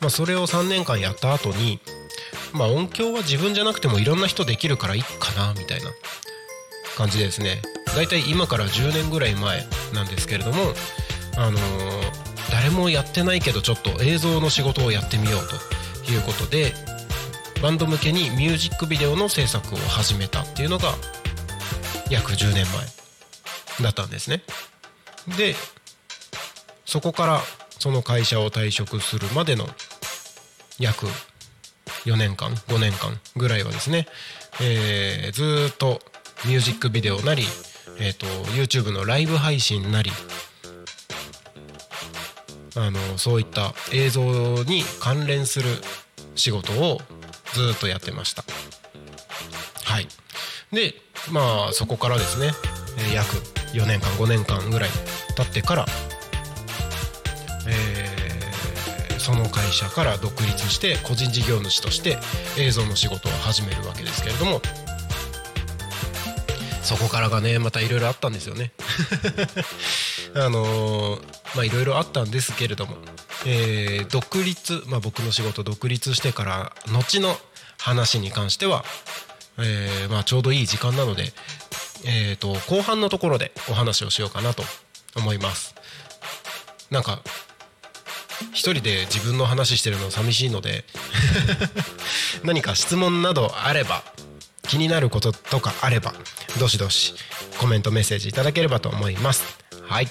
[0.00, 1.80] まあ、それを3年間やった後に
[2.52, 5.90] まあ音響は自分じゃなくてもいろんな人できるからいいかなみたいな
[6.96, 7.62] 感じでですね。
[7.94, 9.64] だいたい今から10年ぐらい前
[9.94, 10.74] なんですけれども
[11.36, 15.40] あのー誰もやってないけどちょっと映像の仕事をやってみよう
[16.06, 16.72] ということで
[17.62, 20.94] バンド向けにミュージックビデオの制作を始めたっていうのが
[22.08, 22.86] 約10年前
[23.82, 24.42] だったんですね。
[25.36, 25.54] で
[26.84, 27.40] そこから
[27.78, 29.66] その会社を退職するまでの
[30.78, 31.06] 約
[32.04, 34.06] 4年間5年間ぐらいはですね、
[34.60, 36.00] えーずっと
[36.46, 37.42] ミュージックビデオなり、
[37.98, 40.12] えー、と YouTube のライブ配信なり
[42.76, 45.68] あのそういった映像に関連する
[46.36, 47.00] 仕事を
[47.54, 48.44] ずっとやってました。
[49.84, 50.08] はい。
[50.72, 50.94] で
[51.30, 52.52] まあそこからですね
[53.14, 53.36] 約
[53.72, 54.90] 4年間5年間ぐらい
[55.36, 55.86] 経ってから、
[57.68, 58.18] えー
[59.18, 62.16] その会社から独立して個人事業主として
[62.56, 64.62] 映像の仕事を始めるわけですけれども
[66.82, 68.72] そこからがねまたいろいろあったんですよね。
[70.34, 72.96] あのーまあいろいろあったんですけれども、
[73.46, 77.36] えー独立、まあ、僕の仕事独立してから後の
[77.78, 78.84] 話に関しては、
[79.58, 81.32] えーまあ、ちょうどいい時間なので、
[82.06, 84.62] えー、と後半のところでお話をしようかなと
[85.16, 85.74] 思います。
[86.90, 87.20] なんか
[88.52, 90.84] 一人で自分の話してるの寂しいので
[92.44, 94.04] 何か質問などあれば
[94.68, 96.14] 気になることとかあれば
[96.58, 97.14] どしどし、
[97.58, 99.58] コメントメッセージいただければと思います。
[99.86, 100.08] はい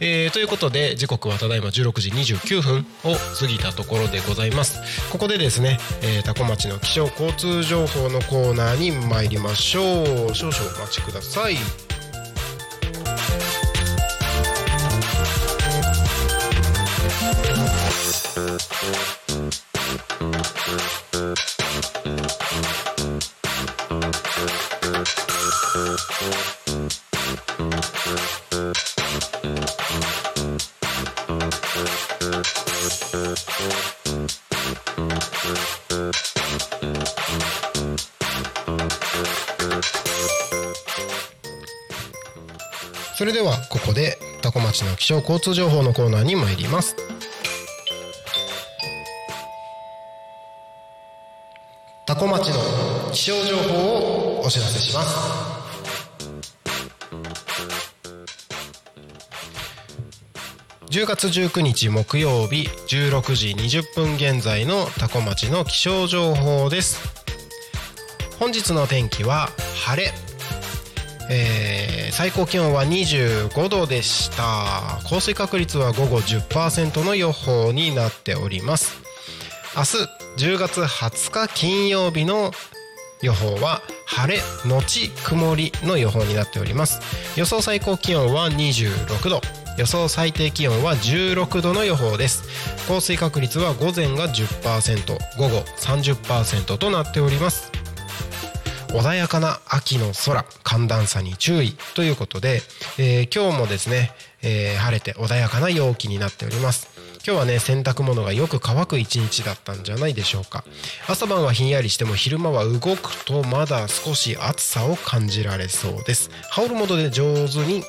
[0.00, 5.10] えー、ということで時刻はただいま16時29分を過ぎたところでございます。
[5.10, 10.34] ここでですね、えー、タコ町の気象交通情報のコーナーに参りましょう。
[10.34, 11.56] 少々お待ちください。
[43.24, 46.94] それではここでタコ町の気象交通情報のコーナーに参ります。
[52.06, 55.16] タコ町の気象情報をお知らせします。
[60.90, 67.00] 10月19日木曜日16時20分現在のタコ町の気象情報です。
[68.38, 69.48] 本日の天気は
[69.86, 70.23] 晴れ。
[71.30, 75.00] えー最高気温は25度でした。
[75.08, 79.02] 降水確率は午後10%の予報になっております。
[79.76, 82.52] 明日10月20日金曜日の
[83.20, 87.00] 予報は晴れのち曇りの予報になっております。
[87.36, 89.40] 予想最高気温は26度。
[89.76, 92.44] 予想最低気温は16度の予報です。
[92.86, 97.72] 降水確率は午前が10%午後30%となっております。
[98.94, 102.62] 穏やかな秋の空寒暖差に注意ということで、
[102.96, 106.88] えー今日もですね、えー晴れて穏やかな陽気になっております。
[107.26, 110.64] 今日はね洗濯物がよく乾く一日だったんじゃないでしょうか。
[111.08, 116.30] 朝晩はひんやりしても昼間は動くとまだ少し暑さを感じられそうです。
[116.50, 117.82] 羽織るもので上手に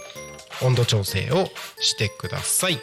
[0.63, 2.80] 温度調整をしてください。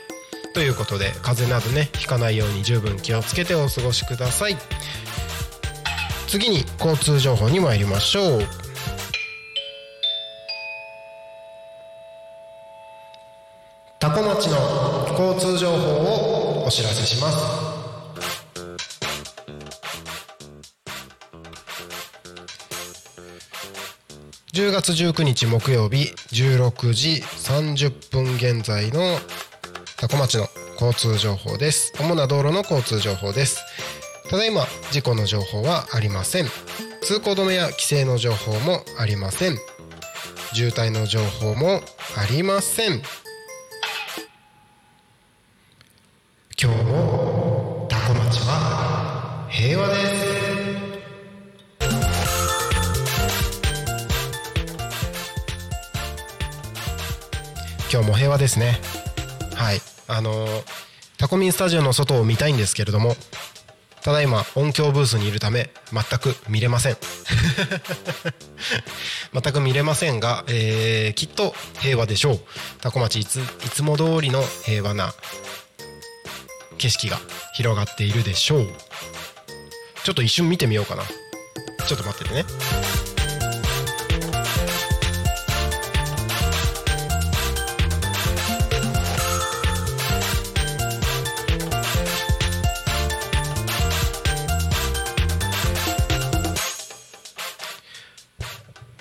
[0.54, 4.56] ということで風邪などねひかないように十分気をつけてお過ごしください。
[6.32, 8.46] 次に交通情報に参りましょう。
[13.98, 17.36] タコ町の交通情報をお知らせします。
[24.54, 29.18] 10月19日木曜日16時30分現在の
[29.98, 30.46] タコ町の
[30.80, 31.92] 交通情報です。
[32.00, 33.71] 主な道路の交通情報です。
[34.32, 36.46] ただいま事故の情報はありません。
[37.02, 39.58] 通行止めや規制の情報もありません。
[40.54, 41.82] 渋滞の情報も
[42.16, 43.02] ありません。
[46.58, 50.02] 今日もタコ町は平和です。
[57.92, 58.80] 今日も平和ですね。
[59.54, 59.80] はい。
[60.08, 60.46] あの
[61.18, 63.14] タコミンスタジオの外を見たいんですけれども
[64.02, 66.96] ただいま音響ブースにいるため全く見れません。
[69.32, 72.40] 全く見れませんが、えーきっと平和でしょう。
[72.80, 73.40] タコ町いつい
[73.72, 75.14] つも通りの平和な
[76.78, 77.20] 景色が
[77.54, 78.68] 広がっているでしょう。
[80.02, 81.04] ちょっと一瞬見てみようかな。
[81.86, 82.44] ちょっと待っててね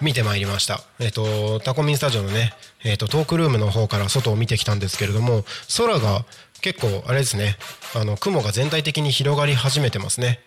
[0.01, 0.81] 見てまいりました。
[0.99, 5.45] えっ、と、タコミンスタジオのね、えっ、と、トークルームの方から外を見てきたんですけれども、
[5.77, 6.25] 空が
[6.61, 7.57] 結構、あれですね、
[7.95, 10.39] あの、雲が全体的に広がり始めてますね。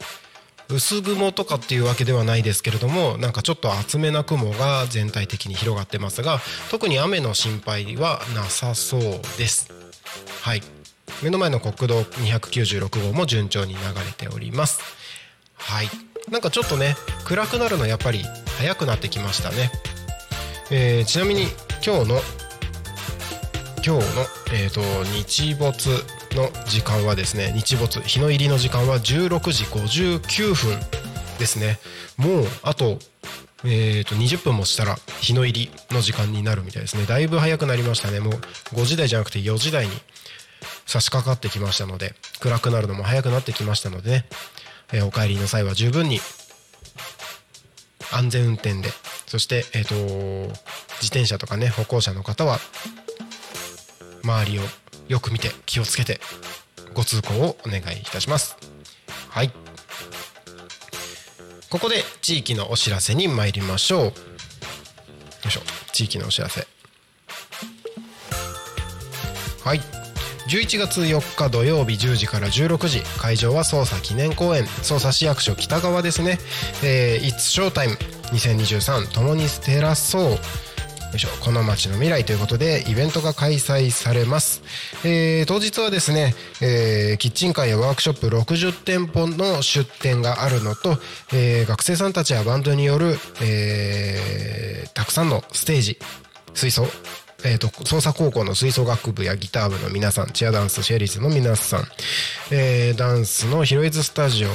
[0.69, 6.41] 薄雲とかっていうわけではないですけれども、なんかちょっと厚めな雲が全体的に広がってますが、
[6.71, 9.01] 特に雨の心配はなさそう
[9.39, 9.71] です。
[10.43, 10.63] はい。
[11.23, 14.81] 目の前の国道296号も順調に流れております。
[15.55, 15.89] はい。
[16.31, 18.25] なんかちょっとね暗くなるのやっぱり
[18.59, 19.71] 早くなってきましたね。
[20.71, 21.43] えーちなみに
[21.85, 22.21] 今日の
[23.87, 24.25] 今日の、
[24.55, 25.91] えー、と日没
[26.35, 30.81] の時間はですね日没日の入りの時間は16時59分
[31.39, 31.79] ですね。
[32.17, 32.99] もうあと,、
[33.65, 37.05] えー、と20分もしたら日の入りの時間になるみたいですね。
[37.05, 38.21] だいぶ早くなりましたね。
[38.21, 38.35] もう
[38.75, 39.93] 5時台じゃなくて4時台に
[40.87, 44.25] 差し掛かってきましたので暗くなるのも早くなってきましたのでね、
[44.93, 46.21] えーお帰りの際は十分に
[48.17, 48.91] 安全運転で。
[49.27, 49.95] そして、えー、と
[51.01, 52.59] 自転車とかね歩行者の方は
[54.23, 54.63] 周りを
[55.09, 56.21] よく見て気をつけて
[56.95, 58.57] ご通行をお願いいたします。
[59.29, 59.51] はい。
[61.71, 64.05] ここで地域のお知らせに参りましょう。
[64.05, 64.13] よ
[65.47, 65.61] いしょ。
[65.93, 66.67] 地域のお知らせ。
[69.65, 70.04] はい。
[70.49, 73.03] 11月4日土曜日10時から16時。
[73.19, 74.65] 会場は捜査記念公園。
[74.65, 76.39] 捜査市役所北側ですね
[76.83, 77.97] 「えー、It's Showtime
[78.33, 80.39] 2023共に照らそう」よ
[81.17, 81.29] いしょ。
[81.41, 84.63] この街の未来ということでイベントが開催されます、
[85.05, 90.99] えー当日はですね、えーキッチンカーやワークショップ60店舗の出店があるのと、
[91.33, 95.99] えー学生さんたちやバンドによる、えーたくさんのステージ
[96.53, 96.87] 吹奏
[97.45, 101.85] えー、と捜査高校の吹奏楽部やギター部の皆さんチアダンスシェリーズの皆さん、
[102.51, 104.49] えーダンスのヒロイズスタジオ、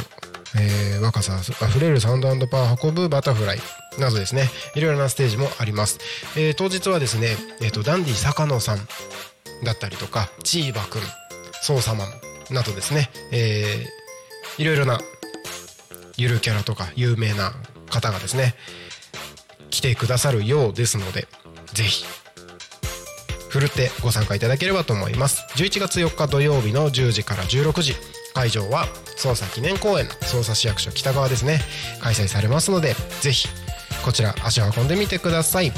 [0.57, 1.37] えー若さあ
[1.67, 3.59] ふれるサウンドパワー運ぶバタフライ
[3.99, 4.49] などですね。
[4.75, 5.99] いろいろなステージもあります、
[6.35, 8.79] えー当日はですね、えー、とダンディ坂野さん
[9.63, 11.01] だったりとかチーバくん
[11.63, 14.99] 捜査マンなどですね、えーいろいろな
[16.17, 17.53] ゆるキャラとか有名な
[17.89, 18.55] 方がですね
[19.69, 21.27] 来てくださるようですので
[21.73, 22.03] ぜひ
[23.49, 25.45] ふるってご参加いただければと思います。
[25.55, 27.95] 11月4日土曜日の10時から16時。
[28.33, 28.85] 会場は
[29.17, 31.59] 捜査記念公園捜査市役所北側ですね。
[31.99, 33.47] 開催されますのでぜひ
[34.05, 35.71] こちら足を運んでみてください。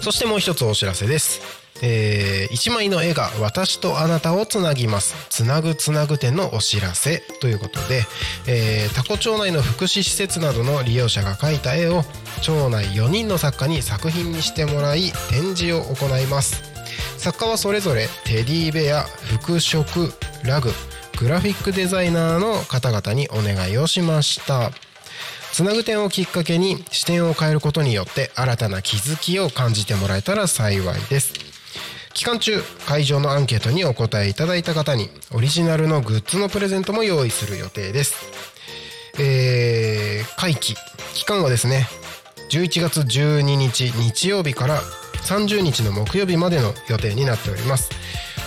[0.00, 1.40] そしてもう一つお知らせです。
[1.82, 5.14] えー一枚の絵が私とあなたをつなぎます。
[5.30, 8.04] つなぐつなぐ展のお知らせということで、
[8.46, 12.04] えー、タコ町内の福祉施設などの利用者が描いた絵を
[12.42, 16.62] 町内4人の作家に作品にしてもらい展示を行います。
[17.18, 19.84] 作家はそれぞれテディベア服飾
[20.44, 20.70] ラグ
[21.18, 24.70] グラフィックデザイナーの方々にお願いをしました。
[25.52, 31.32] つなぐ点をきっかけに視点を変えることによって新たな気づきを感じてもらえたら幸いです。
[32.12, 38.14] 期間中会場のアンケートにお答えいただいた方にオリジナルのグッズのプレゼントも用意する予定です。
[39.18, 40.76] えー会期
[41.14, 41.88] 期間はですね
[42.48, 44.80] 11月12日日曜日から
[45.26, 47.90] 30日の木曜日までの予定になっております。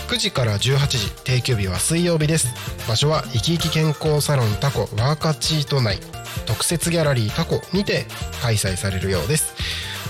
[0.08, 2.48] 9時から18時定休日は水曜日です。
[2.88, 6.00] 場所は生き生き健康サロンタコワーカチート内
[6.46, 8.06] 特設ギャラリータコにて
[8.42, 9.54] 開催されるようです。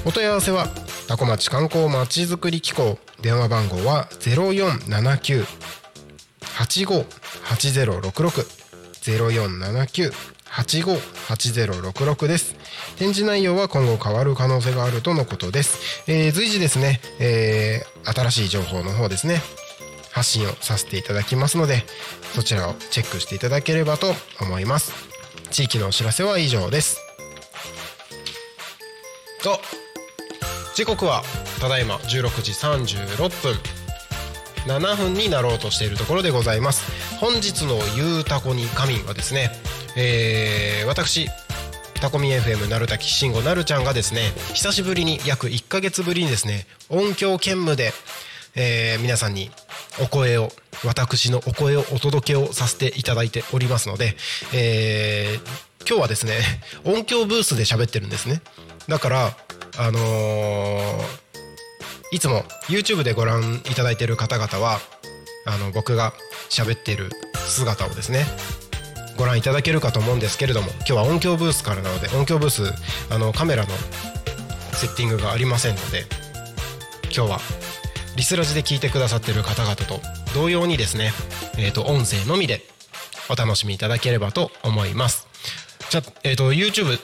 [0.05, 0.67] お問い合わせは
[1.07, 5.45] タコ町観光まちづくり機構電話番号は0479
[6.41, 8.45] 858066
[9.01, 12.55] 0479 858066です。
[12.97, 19.41] 展示内容は今後変わる可能性があるとのことです、えー随時ですね、えー新しい情報の方ですね
[20.11, 21.83] 発信をさせていただきますので
[22.33, 24.93] そちらをチェックしていただければと思います。
[25.51, 26.99] 地域のお知らせは以上です。
[29.43, 29.59] と
[30.75, 31.23] 時刻は
[31.59, 33.55] ただいま16時36分。
[34.65, 36.83] 7分になろうとしているところでございます。
[37.19, 39.51] 本日の「ゆうたこに仮眠」はですね、
[40.01, 41.27] えー私
[42.01, 44.21] タコミ FM なるたきしんごなるちゃんがですね
[44.53, 47.91] 久しぶりに約1ヶ月ぶりにですね音響兼務で、
[48.55, 49.51] えー皆さんに
[50.01, 50.49] お声を
[50.85, 54.15] 私のお声をお届けをさせていただいておりますので、
[54.53, 56.33] えー今日はですね
[56.85, 58.41] 音響ブースで喋ってるんですね。
[58.87, 59.37] だから
[59.77, 61.29] あのー
[62.11, 64.79] いつも YouTube でご覧いただいている方々は
[65.45, 66.13] あの僕が
[66.49, 68.25] 喋っている姿をですね
[69.19, 72.63] ご覧いただけるかと思うんですけれども今日は音響ブースからなので音響ブース
[73.13, 73.69] あのカメラの
[74.71, 76.05] セッティングがありませんので
[77.13, 77.39] 今日は
[78.15, 79.99] リスラジで聞いてくださってる方々と
[80.33, 81.11] 同様にですね、
[81.57, 82.61] えー、と音声のみで
[83.29, 85.27] お楽しみいただければと思います
[85.89, 86.97] じゃ、えー、と YouTube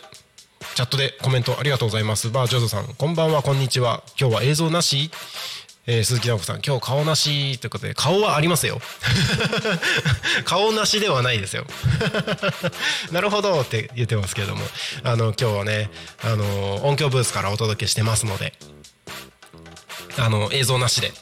[0.75, 2.29] チャットでコメントありがとうございます。
[2.31, 4.03] バージョードさん、こんばんは、こんにちは。
[4.19, 5.09] 今日は映像なし？
[5.87, 8.81] えー鈴木直子さん、今日顔なしということで、顔はありますよ。
[10.43, 11.67] 顔なしではないですよ。
[13.11, 14.65] なるほどって言ってますけれども、
[15.03, 15.91] あの、今日はね、
[16.23, 18.53] あの、音響ブースからお届けしてますので、
[20.17, 21.13] あの、映像なしで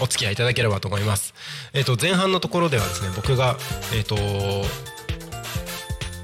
[0.00, 1.32] お付き合いいただければと思います。
[1.72, 3.56] えっ、と、前半のところではですね、僕が、
[3.92, 4.16] えっ、と、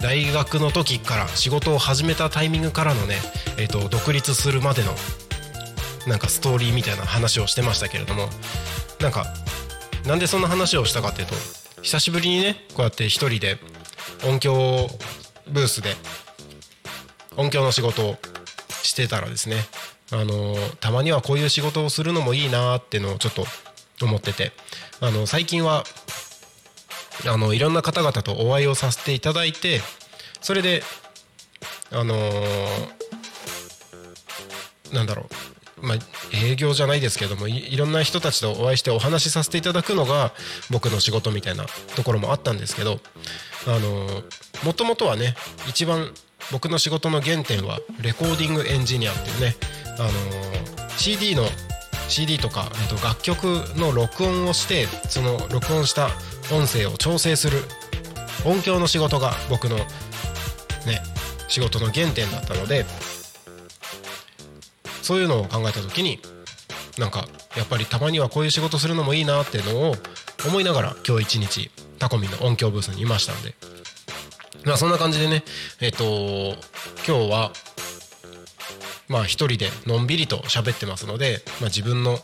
[0.01, 3.17] 大学の時から仕事を始めたタイミングからのね、
[3.57, 4.95] えー、と独立するまでの
[6.09, 8.29] なんかストーリーみたいな話をしてましたけれども
[9.01, 9.27] なんか
[10.07, 11.35] なんでそんな話をしたかっていうと
[11.83, 13.59] 久しぶりにねこうやって一人で
[14.27, 14.89] 音響
[15.51, 15.95] ブースで
[17.37, 18.17] 音響の仕事を
[18.83, 19.57] してたらですね
[20.11, 23.45] あのたまにはこういう仕事をするのもいいなーってのをちょっと
[24.05, 24.53] 思ってて
[25.01, 25.85] あの最近は
[27.27, 29.81] あのいろんな方々とお会いをさせていただいて
[30.41, 30.83] それで
[31.91, 32.99] あのー
[34.93, 35.27] なんだろう
[35.83, 35.99] まあ
[36.35, 40.33] 営業じゃないですけどもいろんな人たちとお会いしてお話しさせていただくのが
[40.71, 41.65] 僕の仕事みたいな
[41.97, 43.01] ところもあったんですけど
[44.65, 45.35] もともとはね
[45.69, 46.09] 一番
[46.53, 49.57] 僕の仕事の原点はレコーディングエンジニアっていうね
[49.99, 50.11] あの
[50.97, 51.45] CD の
[52.09, 53.45] CD とか、えっと、楽曲
[53.77, 56.09] の録音をしてその録音した
[56.53, 57.59] 音声を調整する
[58.47, 59.85] 音響の仕事が僕のね
[61.49, 62.85] 仕事の原点だったので
[65.09, 66.21] そういうのを考えた時に
[66.99, 69.95] なんかやっぱりたまにはこういう仕事するのもいいなっていうのを
[70.47, 73.55] 思いながら今日一日タコミンの音響ブースにいましたんで。
[74.67, 75.45] まあそんな感じでね
[75.81, 76.05] えっ、と
[77.07, 77.53] 今日は
[79.09, 82.19] まあ一人でのんびりと喋ってますので、まあ、自分の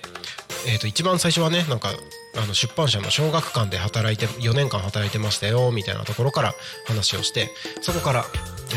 [0.68, 1.88] えー、と一番最初はねなんか
[2.36, 6.54] あの出版社の小学館で働いて4年間働いてましたよみたいなところから
[6.86, 7.50] 話をして
[7.80, 8.24] そこから、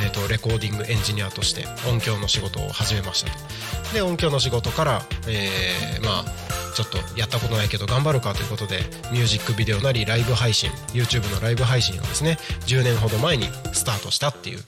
[0.01, 3.31] えー、とレコーディングエンジニアとして音響の仕事を始めました。
[3.93, 8.79] で音響の仕事から、えーまあちょっとやったことないけど頑張るかということで
[9.11, 14.59] ミュージックビデオなりライブ配信 YouTube のライブ配信をですね10年ほど前にスタートしたっていう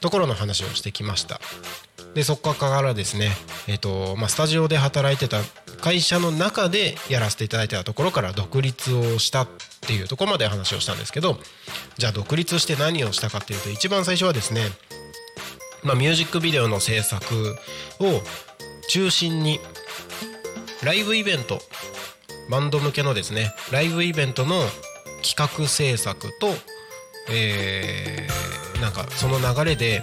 [0.00, 1.40] ところの話をしてきました。
[2.14, 3.30] でそこからですね、
[3.68, 5.40] えーとまあ、スタジオで働いてた
[5.80, 9.48] 会社の中でやらせていただいてたところから独立をしたっ
[9.82, 11.38] ていうとこまで話をしたんですけど
[11.96, 14.62] じゃあ独立して何をしたかっていうと一番最初はですね、
[15.84, 17.56] まあ、ミュージックビデオの制作
[18.00, 18.22] を
[18.88, 19.60] 中心に
[20.82, 21.60] ライブイベント。
[22.50, 23.52] バンド向けのですね。
[23.72, 24.60] ライブイベントの
[25.22, 26.48] 企画制作と、
[27.30, 28.48] えー
[28.80, 30.02] なんかその流れで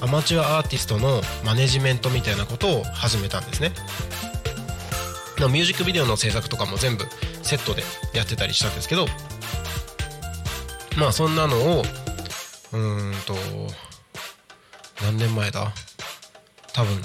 [0.00, 3.72] アマチュアアーティストのマネジメントみたいなことを始めたんですね。
[5.38, 7.04] まあミュージックビデオの制作とかも全部
[7.44, 9.06] セットでやってたりしたんですけど
[10.98, 11.84] まあそんなのを
[12.72, 13.36] うんと
[15.00, 15.72] 何年前だ？
[16.72, 17.00] 多分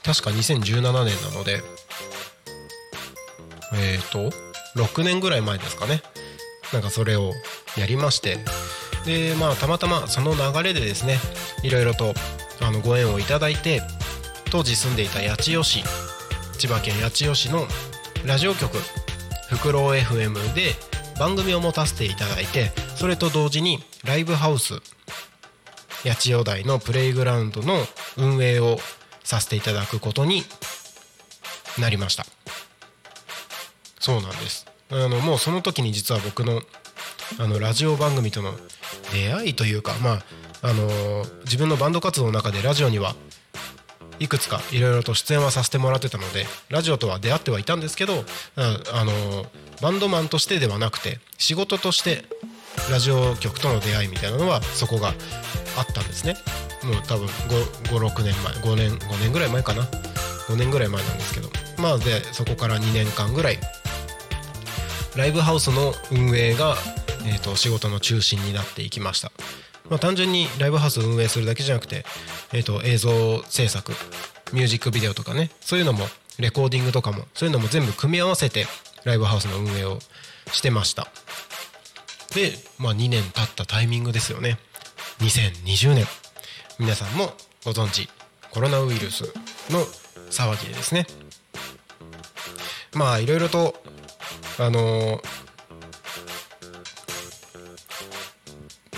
[0.04, 1.62] 確か2017年なので
[3.74, 4.32] えっ、と
[4.76, 6.02] 6年ぐらい前ですかね。
[6.72, 7.34] なんかそれを
[7.78, 8.38] やりまして。
[9.06, 11.18] でまあたまたまその流れでですね
[11.62, 12.14] いろいろと
[12.62, 13.82] あのご縁をいただいて
[14.50, 15.84] 当時住んでいた八千代市
[16.58, 17.68] 千葉県八千代市の
[18.26, 18.78] ラジオ局
[19.50, 20.72] フクロウ FM で
[21.20, 24.76] 番組を持たせていただいてそれと同時にライブハウス
[26.04, 27.78] 八千代台のプレイグラウンドの
[28.18, 28.78] 運営を
[29.24, 30.44] させていただくことに
[31.80, 32.26] なりました。
[34.00, 34.68] そうなんです。
[34.91, 36.62] あのもうその時に実は僕の
[37.39, 38.54] あのラジオ番組との
[39.14, 40.24] 出会いというかまあ
[40.62, 40.88] あの
[41.46, 43.16] 自分のバンド活動の中でラジオには
[44.20, 48.24] いくつかいろいろと出演はさせてもらってたのでラジオとは出会ってはいたんですけど
[48.56, 49.12] ああの
[49.82, 52.26] バンドマンとしてではなくて仕事として
[52.91, 55.13] ラジオ局との出会いみたいなのはそこが
[55.78, 56.36] あったんですね。
[56.84, 59.84] もう多分56年前5年5年ぐらい前かな。
[60.47, 61.49] 5年ぐらい前なんですけど。
[61.78, 63.59] まあでそこから2年間ぐらい
[65.15, 66.76] ライブハウスの運営が、
[67.26, 69.32] えー、と仕事の中心になっていきました、
[69.89, 72.05] まあ、単純にライブハウスを運営するだけじゃなくて、
[72.51, 73.91] えー、と映像制作
[74.53, 76.05] ミュージックビデオとかねそういうのも
[76.39, 78.65] レコーディングとかもそういうのも全部組み合わせて
[79.03, 79.99] ライブハウスの運営を
[80.51, 81.07] してました。
[82.34, 84.57] で、まあ、2年経ったタイミングですよね。
[85.19, 86.05] 2020年。
[86.79, 88.09] 皆さんもご存知
[88.51, 89.23] コロナウイルス
[89.69, 89.79] の
[90.31, 91.05] 騒ぎでですね。
[92.93, 93.75] まあいろいろと
[94.59, 95.21] あの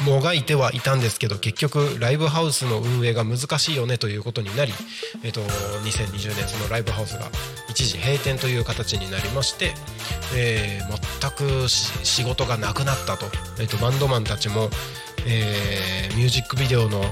[0.03, 4.73] もがいてはいたんですけど結局ライブハウスの運営が難しいよねということになり、
[5.23, 7.29] えっと、2020年そのライブハウスが
[7.75, 9.73] 一時閉店という形になりまして、
[10.33, 10.85] えー
[11.21, 13.25] 全く仕事がなくなったと,、
[13.59, 14.69] えーとバンドマンたちも、
[15.27, 17.03] えーミュージックビデオの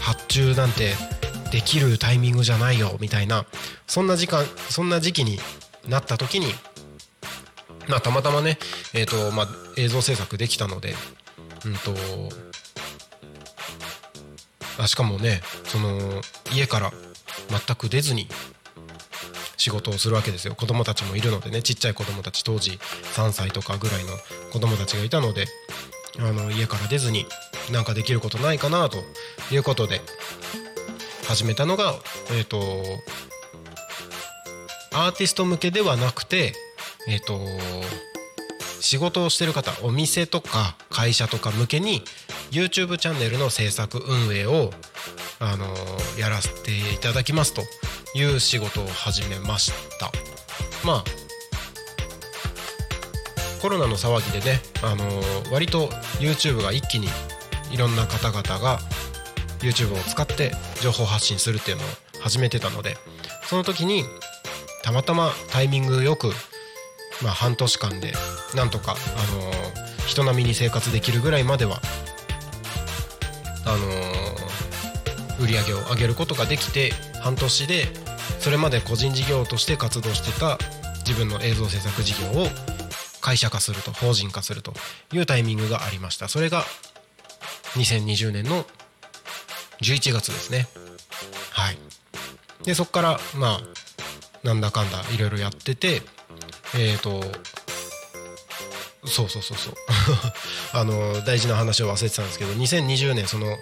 [0.00, 0.92] 発注なんて
[1.50, 3.44] できるタイミングじゃないよみたいな
[3.88, 5.40] そんな時間そんな時期に
[5.88, 6.46] なった時に
[7.88, 8.58] まあたまたまね、
[8.94, 10.94] えーとまあ、映像制作できたので
[11.64, 11.94] うんと
[14.78, 16.20] あしかもねその
[16.54, 16.92] 家から
[17.48, 18.28] 全く出ずに
[19.58, 20.54] 仕事をするわけですよ。
[20.54, 21.62] 子供たちもいるのでね。
[21.62, 22.78] ちっちゃい子供たち当時
[23.16, 24.12] 3歳とかぐらいの
[24.52, 25.46] 子供たちがいたので
[26.18, 27.26] あの家から出ずに
[27.72, 28.98] なんかできることないかなと
[29.52, 30.00] いうことで
[31.26, 31.94] 始めたのが
[32.32, 32.58] えっ、と
[34.92, 36.54] アーティスト向けではなくて
[37.06, 37.38] えっ、と
[38.80, 42.02] 仕事をしてる方お店とか会社とか向けに
[42.50, 44.70] YouTube チャンネルの制作運営を
[45.40, 45.66] あの
[46.18, 47.62] やらせていただきますと。
[48.18, 50.10] いう仕事を始めました。
[50.84, 51.04] まあ
[53.62, 55.04] コロナの騒ぎでね、あの
[55.52, 55.88] 割と
[56.20, 57.08] YouTube が一気に
[57.72, 58.78] いろんな方々が
[59.60, 61.86] YouTube を使って情報発信するっていうのを
[62.20, 62.96] 始めてたので
[63.44, 64.04] その時に
[64.84, 66.28] たまたまタイミングよく、
[67.22, 68.12] まあ、半年間で
[68.54, 68.94] なんとか、あ
[69.34, 69.50] の
[70.06, 71.80] 人並みに生活できるぐらいまでは
[73.66, 78.07] あの売り上げを上げることができて半年で
[78.48, 80.56] それまで個人事業として活動してた
[81.06, 82.46] 自分の映像制作事業を
[83.20, 84.72] 会社化すると法人化すると
[85.12, 86.28] いうタイミングがありました。
[86.28, 86.62] それが
[87.74, 88.64] 2020年の
[89.82, 90.66] 11月ですね。
[91.50, 91.78] はい。
[92.64, 96.00] でそこからまあなんだかんだいろいろやってて
[96.74, 97.20] えっ、と
[99.04, 99.74] そうそうそうそう。
[100.72, 103.58] あの大事な話を忘れてたんですけど2020年その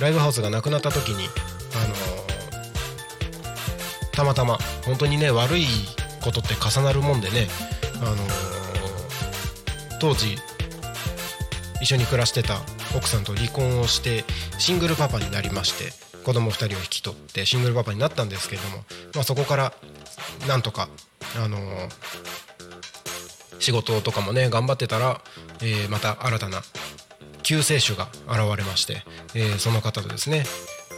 [0.00, 1.28] ライブハウスがなくなった時に
[1.74, 2.11] あの
[4.12, 4.58] たまたま。
[4.84, 5.66] 本当にね悪い
[6.22, 7.48] ことって重なるもんでね
[8.00, 8.16] あの
[10.00, 10.36] 当時
[11.80, 12.60] 一緒に暮らしてた
[12.96, 14.24] 奥さんと離婚をして
[14.58, 15.92] シングルパパになりまして
[16.24, 18.84] 子供2人を引き取ってシングルパパになったんですけれども、
[19.14, 19.72] まあ、そこから
[20.46, 20.88] なんとか
[21.42, 21.58] あの
[23.58, 25.20] 仕事とかもね頑張ってたら、
[25.60, 26.62] えーまた新たな
[27.42, 29.02] 救世主が現れまして、
[29.34, 30.44] えその方とですね、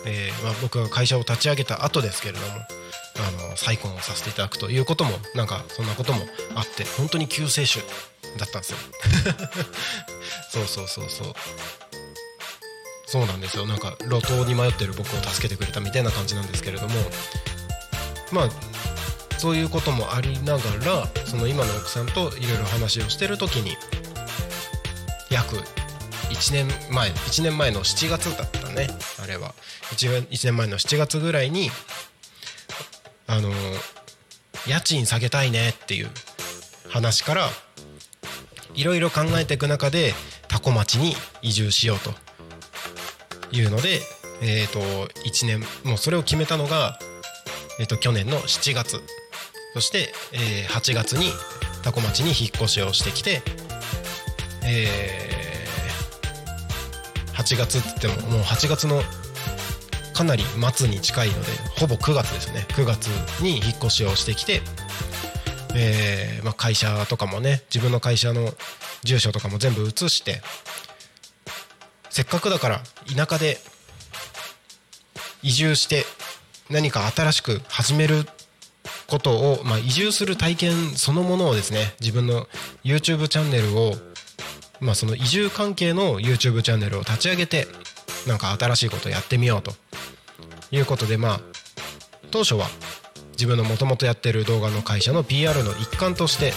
[0.07, 2.47] えまあ、僕が会社を立ち上げた後ですけれども
[3.17, 6.21] あの再婚をさせていただくということもなんかそんなことも
[6.55, 7.79] あって本当に救世主
[8.39, 8.79] だったんですよ。
[10.51, 11.35] そうそうそうそう。
[13.07, 13.67] そうなんですよ。
[13.67, 16.95] なんか路頭に迷ってる僕を助けてくれたみたいな感じなんですけれども。
[18.33, 18.49] まあ
[19.39, 23.77] そういうこともありながらその今の奥さんといろいろ話をしてる時に
[25.31, 25.57] 約
[26.31, 28.89] 1年前1年前の7月だったね
[29.23, 29.55] あれは。
[29.93, 31.71] 1, 1年前の7月ぐらいに
[33.27, 33.51] あの
[34.67, 36.11] 家賃下げたいねっていう
[36.89, 37.49] 話から
[38.75, 40.15] いろいろ考えていく中で
[40.49, 42.25] 多古町に移住しようと。
[43.53, 44.01] いうので、
[44.43, 44.81] えー、と
[45.23, 46.99] 1年もうそれを決めたのが、
[47.79, 49.01] えー、と去年の7月。
[49.75, 51.33] そして、えー8月に
[51.83, 53.43] 多古町に引っ越しをしてきて、
[54.65, 59.03] えー8月って言ってももう8月の
[60.15, 60.45] かなり
[60.75, 61.49] 末に近いので
[61.79, 62.67] ほぼ9月ですね。
[62.71, 63.09] 9月
[63.43, 64.63] に引っ越しをしてきて、
[65.75, 68.53] えーまあ、会社とかもね自分の会社の
[69.03, 70.41] 住所とかも全部移して
[72.11, 72.81] せっかくだから
[73.15, 73.59] 田舎で
[75.43, 76.05] 移住して
[76.71, 78.25] 何か新しく始める
[79.07, 82.47] ことを、まあ、移住する体験そのものをですね自分の
[82.85, 83.95] YouTube チャンネルを、
[84.81, 87.67] まあ、その移住関係の YouTube チャンネルを立ち上げて
[88.27, 89.73] なんか新しいことをやってみようと。
[90.71, 91.41] いうことでまあ
[92.31, 92.67] 当初は
[93.33, 96.53] 自分のもともとやってる動画の会社の PR の一環として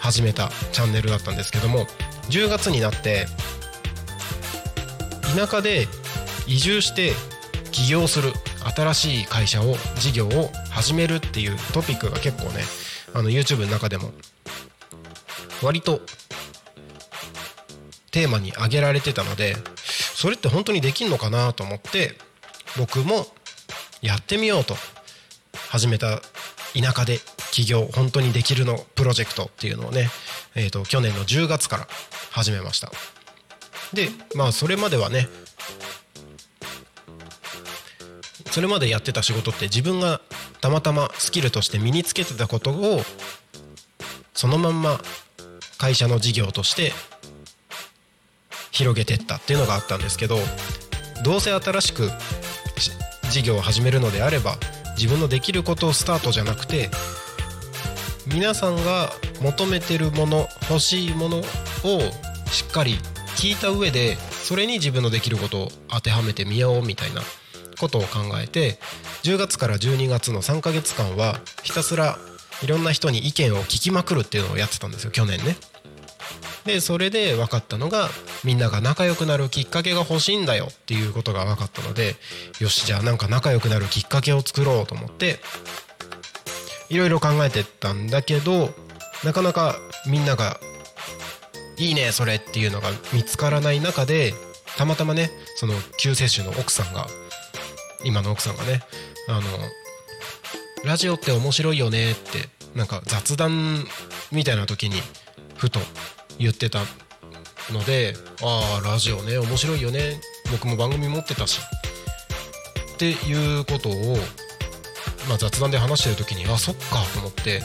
[0.00, 1.86] 始めたチャンネルだったんですけども
[2.30, 3.26] 10月になって
[5.36, 5.86] 田舎で
[6.46, 7.12] 移住して
[7.70, 8.32] 起業する
[8.76, 12.62] 新しい会社を事業を始めるっていうトピックが結構ね
[13.14, 14.10] あの YouTube の中でも
[15.62, 16.00] 割と
[18.10, 19.56] テーマに挙げられてたので
[20.22, 22.12] それって本当にできんのかなと思って
[22.78, 23.26] 僕も
[24.02, 24.76] やってみようと
[25.68, 26.20] 始めた
[26.80, 27.18] 田舎で
[27.50, 30.10] 起業本当にできるのプロジェクトっていうのをね、
[30.54, 31.88] えー、と去年の10月から
[32.30, 32.92] 始めました。
[33.92, 35.26] でまあそれまではね
[38.52, 40.20] それまでやってた仕事って自分が
[40.60, 43.00] たまたまスキルとして身につけてたことを
[44.34, 45.00] そのまんま
[45.78, 46.92] 会社の事業として
[48.72, 50.38] 広げてったっていうのがあったんですけど
[51.24, 52.10] どうせ新しく
[53.30, 54.56] 事業を始めるのであれば
[54.96, 56.90] 自分のできることをスタートじゃなくて
[58.34, 59.10] 皆さんが
[59.40, 61.42] 求めてるもの欲しいものを
[62.50, 62.96] しっかり
[63.36, 67.22] 聞いた上でそれに自分のできることを当てはめてみようみたいな
[67.78, 68.08] ことを考
[68.42, 68.78] えて
[69.22, 72.18] 10月から12月の3ヶ月間はひたすら
[72.62, 75.56] いろんな人に意見を聞きまくるっていうのをやってたんですよ去年ね。
[76.64, 78.08] でそれで分かったのが
[78.44, 82.16] みんなが仲良くなるきっかけが欲しいんだよっていうことが分かったので
[82.60, 85.40] よしじゃあなんか仲良くなるきっかけを作ろうと思って
[86.88, 88.70] いろいろ考えてったんだけど
[89.24, 90.60] なかなかみんなが
[91.78, 94.34] 「いいねそれ」っていうのが見つからない中で
[94.76, 97.06] たまたまねその救世主の奥さんが
[98.04, 98.82] 今の奥さんがね
[99.28, 99.42] あの
[100.84, 103.86] 「ラジオって面白いよね」ってなんか雑談
[104.30, 105.02] みたいな時に
[105.56, 105.80] ふと
[106.42, 106.80] 言ってた
[107.70, 110.20] ので「ああラジオね面白いよね
[110.50, 111.60] 僕も番組持ってたし」
[112.94, 114.16] っていうことを、
[115.28, 117.62] まあ、雑談で話してる時にあそっかと思って。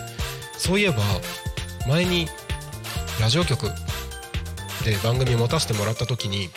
[0.58, 0.98] そういえば
[1.88, 2.28] 前に
[3.22, 3.68] ラジオ局
[4.84, 6.50] で番組持たせてもらった時に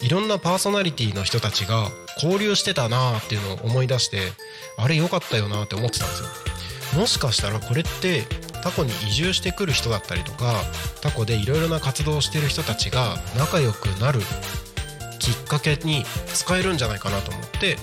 [0.00, 1.88] いろんなパーソナリティの人たちが
[2.22, 4.18] 交流してたなーっていうのを思い出して
[4.76, 6.28] あれ良かったよなって思ってたんですよ。
[7.00, 8.24] もしかしたらこれって
[8.66, 10.60] タコに移住してくる人だったりとか
[11.00, 14.18] タコでいろいろな活動をしてる人たちが仲良くなる
[15.20, 16.02] きっかけに
[16.34, 17.76] 使えるんじゃないかなと思って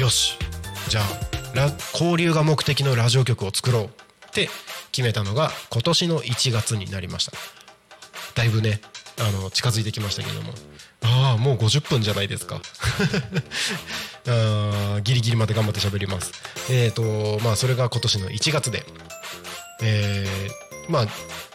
[0.00, 0.38] よし
[0.88, 1.04] じゃあ
[1.92, 3.88] 交流が目的のラジオ局を作ろうっ
[4.32, 4.48] て
[4.90, 7.32] 決めたのが今年の1月になりました。
[8.34, 8.80] だいぶね
[9.20, 10.52] あの近づいてきましたけども。
[11.02, 12.60] ああもう50分じゃないですか。
[14.28, 16.32] あギリギリまで頑張って喋ります。
[16.70, 18.84] えっ、とまあそれが今年の1月で
[19.82, 21.06] えーまあ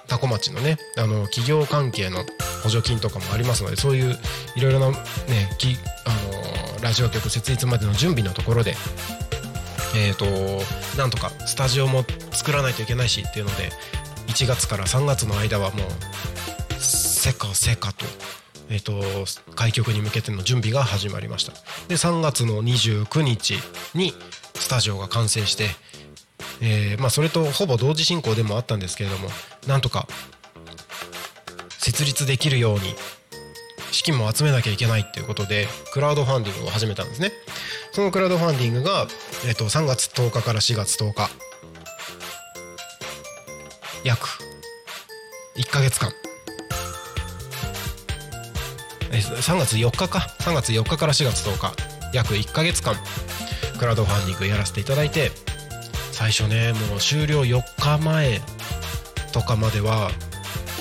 [0.07, 2.19] 多古町のねあの企業関係の
[2.63, 4.15] 補助金とかもありますのでそういう
[4.55, 4.97] いろいろなね
[5.57, 8.75] きあのラジオ局設立までの準備のところで
[9.95, 10.25] えー、と
[10.97, 13.69] なんとかスタジオも作らないといけないしっていうので
[14.27, 18.05] 1月から3月の間はもうせかせかと,、
[18.69, 21.53] えー、と開局に向けての準備が始まりました。
[21.87, 23.55] で3月の29日
[23.93, 24.13] に
[24.55, 25.67] スタジオが完成して、
[26.61, 29.29] えーまあ、それとほぼ同時進行でもあったんですけれども
[29.67, 30.07] なんとか
[31.79, 32.95] 設立できるように
[33.91, 37.31] 資金も集めなきゃいけないっていうことでクラウドファンディングを始めたんですね。
[37.91, 39.05] そのクラウドファンディングが、
[39.47, 41.29] えっと3月10日から4月10日
[44.03, 44.27] 約
[45.55, 46.11] 1ヶ月間。
[49.11, 50.19] え3月4日か。
[50.39, 52.95] 3月4日から4月10日約1ヶ月間
[53.77, 55.31] クラウドファンディングやらせていただいて
[56.13, 58.39] 最初ねもう終了4日前
[59.33, 60.11] とかまでは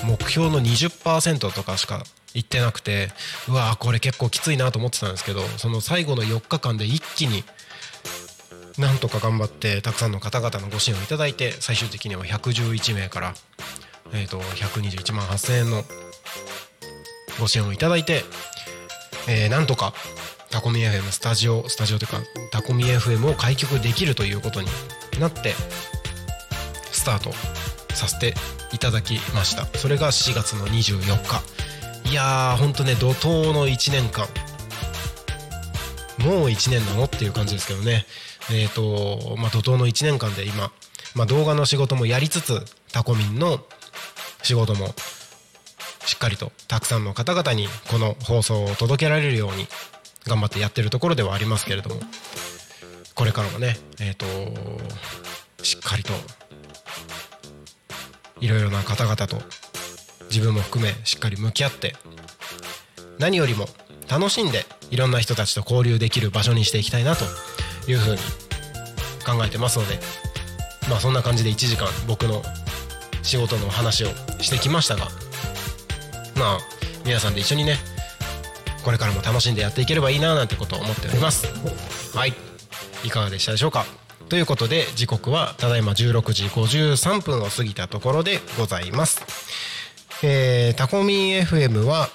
[0.05, 2.05] 目標の20%とかしか
[2.35, 3.09] 行ってなくて
[3.49, 7.45] うわーこれ結構きついなと思ってたんですけどその最後の4日間で一気に
[8.79, 13.35] なんとか頑張ってたくさんの方々のご支援をいただいて最終的には111名から、
[14.13, 15.83] えー、と121万8000円の
[17.41, 18.23] ご支援をいただいて、
[19.29, 19.95] えーなんとか
[20.51, 22.19] タコミ FM スタジオスタジオというか
[22.51, 24.69] タコミ FM を開局できるということに
[25.21, 25.55] なって
[26.91, 27.33] スタート
[27.95, 28.35] させて
[28.73, 29.67] いただきました。
[29.79, 32.11] それが4月の24日。
[32.11, 34.27] いやーほんとね怒涛の1年間。
[36.19, 38.07] もう1年なのっていう感じですけどね。
[38.51, 40.73] えっ、とまあ怒涛の1年間で今、
[41.15, 43.61] まあ、動画の仕事もやりつつタコミンの
[44.43, 44.95] 仕事も
[46.05, 49.69] しっかりとたくさんの方々にこの放送を届けられるように
[50.27, 52.01] 頑張ってやってるところではありますけれども。
[53.23, 54.27] これからもねえっ、と
[55.63, 56.13] しっかりと
[58.41, 59.37] いろいろな方々と
[60.29, 61.95] 自分も含めしっかり向き合って
[63.21, 63.67] 何よりも
[64.11, 67.25] 楽しんでいろんな人たちと交流できる場所にしていきたいなと
[67.89, 68.19] いうふうに
[69.25, 70.01] 考えてますので
[70.91, 72.43] まあそんな感じで1時間僕の
[73.23, 74.09] 仕事の話を
[74.41, 75.05] してきましたが
[76.37, 76.59] まあ
[77.05, 77.77] 皆さんで一緒にね
[78.85, 81.47] これからも楽しんでやっていければいいななんてことを思っております。
[82.17, 82.52] はい。
[83.05, 83.85] いかがでしたでしょうか？
[84.29, 89.23] ということで時刻はただいま16時53分を過ぎたところでございます。
[90.23, 92.09] えータコミン FM は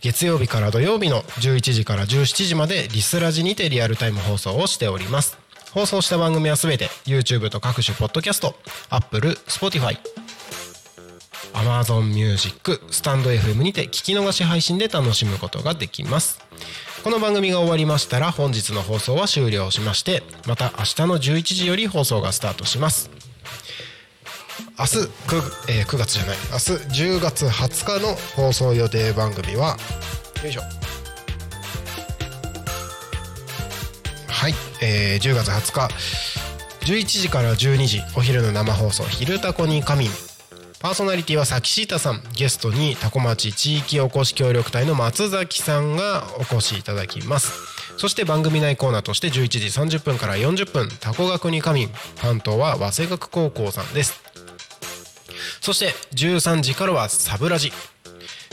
[0.00, 5.36] 月曜日から土曜日の11時から17時までリスラジにてリアルタイム放送をしております。
[5.72, 8.54] 放送した番組はすべて YouTube と各種ポッドキャスト
[8.90, 9.98] Apple、Spotify
[11.52, 16.40] Amazon Music、スタンド FM にて聞き逃し配信で楽しむことができます。
[17.04, 23.10] この番組が終わりましたら本日の放送は終了しましてまた明日の11時より放送がスタートします。
[24.78, 25.08] 明日 9,、
[25.70, 26.36] えー9月じゃない。
[26.50, 26.72] 明日
[27.18, 29.76] 10月20日の放送予定番組は
[30.42, 30.62] よいしょ。
[34.28, 35.94] はい、えー、10月20日。
[36.92, 40.10] 11時から12時お昼の生放送「昼タコに仮眠」
[40.80, 47.98] パーソナリティは崎シータさんゲストにタコ町地域おこし協力隊の松崎さんがお越しいただきます。
[47.98, 54.22] そして番組内コーナーとして11時30分から40分タコ学に仮眠担当は早稲学高校さんです。
[55.60, 57.72] そして13時からはサブラジ。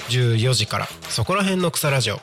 [0.10, 2.18] 14時からそこら辺の草ラジオ。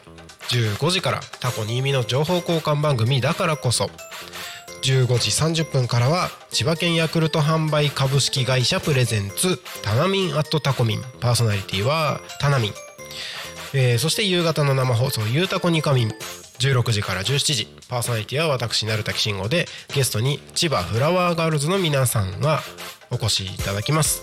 [0.51, 3.89] 15時からタコ新見の情報交換番組だからこそ。
[4.83, 11.03] 15時30分からは千葉県ヤクルト販売株式会社 presents タナミン at タコミン。
[11.21, 12.73] パーソナリティはタナミン、
[13.75, 16.13] えーそして夕方の生放送「ゆうたこにかみん」
[16.59, 17.67] 16時から17時。
[17.89, 22.63] パーソナリティは私成滝慎吾でゲストに千葉フラワーガールズの皆さんが
[23.11, 24.23] お越しいただきます。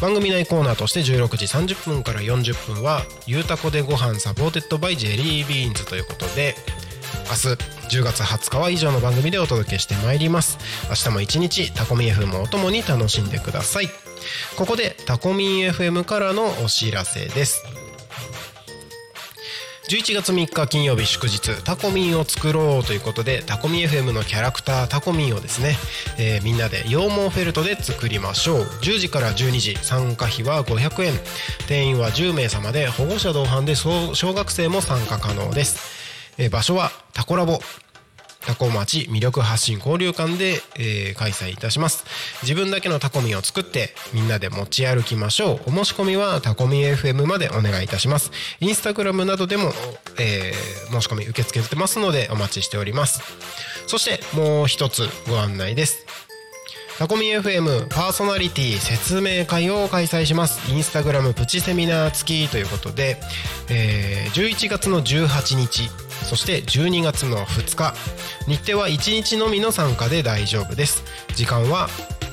[0.00, 6.54] 番組内コーナーとして16時30分から40分は「ゆうたこでご飯 supported by ジェリービーンズ」ということで
[7.28, 10.58] 明日10月20日は以上の番組でお届けしてまいります。
[10.88, 13.88] 明日も一日タコミ FM をお供に楽しんでください。
[14.56, 17.62] ここでタコミン FM からのお知らせです。
[19.88, 25.76] 11月3日金曜日祝日タコミンを作ろうということでタコミン FM のキャラクタータコミンをですね、
[26.18, 28.62] えーみんなで羊毛フェルトで作りましょう。
[28.62, 31.12] 10時から12時参加費は500円。
[31.68, 35.95] 定員は10名様で保護者同伴で小学生も参加可能です、
[36.38, 37.58] えー場所はタコラボ。
[38.46, 42.04] タコ町魅力発信交流館で、えー開催いたします。
[42.42, 45.70] 自分だけのタコミを作ってみんなで持ち歩きましょう。
[45.70, 48.30] お申し込みはタコミ FM までお願いいたします。
[48.60, 49.72] インスタグラムなどでも、
[50.20, 53.20] えー申し込み受け付けてますのでお待ちしております。
[53.88, 56.06] そしてもう一つご案内です。
[56.98, 60.72] タコミ FM パーソナリティ説明会を開催します。
[60.72, 63.20] インスタグラムプチセミナー付きということで、
[63.68, 65.90] えー11月の18日
[66.24, 67.94] そして12月の2日
[68.48, 71.04] 日程は1日のみの参加で大丈夫です。
[71.34, 71.88] 時間は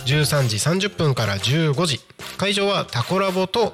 [0.06, 0.58] 13時
[0.90, 2.00] 30分から15時
[2.38, 3.74] 会場はタコラボと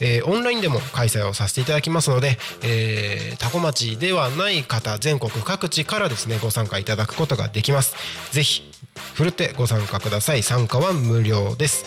[0.00, 7.94] えーオンラインでも開催をさせていただきますので、えータコ町ではない方全国各地からですねご参加いただくことができます。
[8.32, 8.70] ぜひ
[9.14, 10.42] ふるってご参加ください。
[10.42, 11.84] 参加は無料です。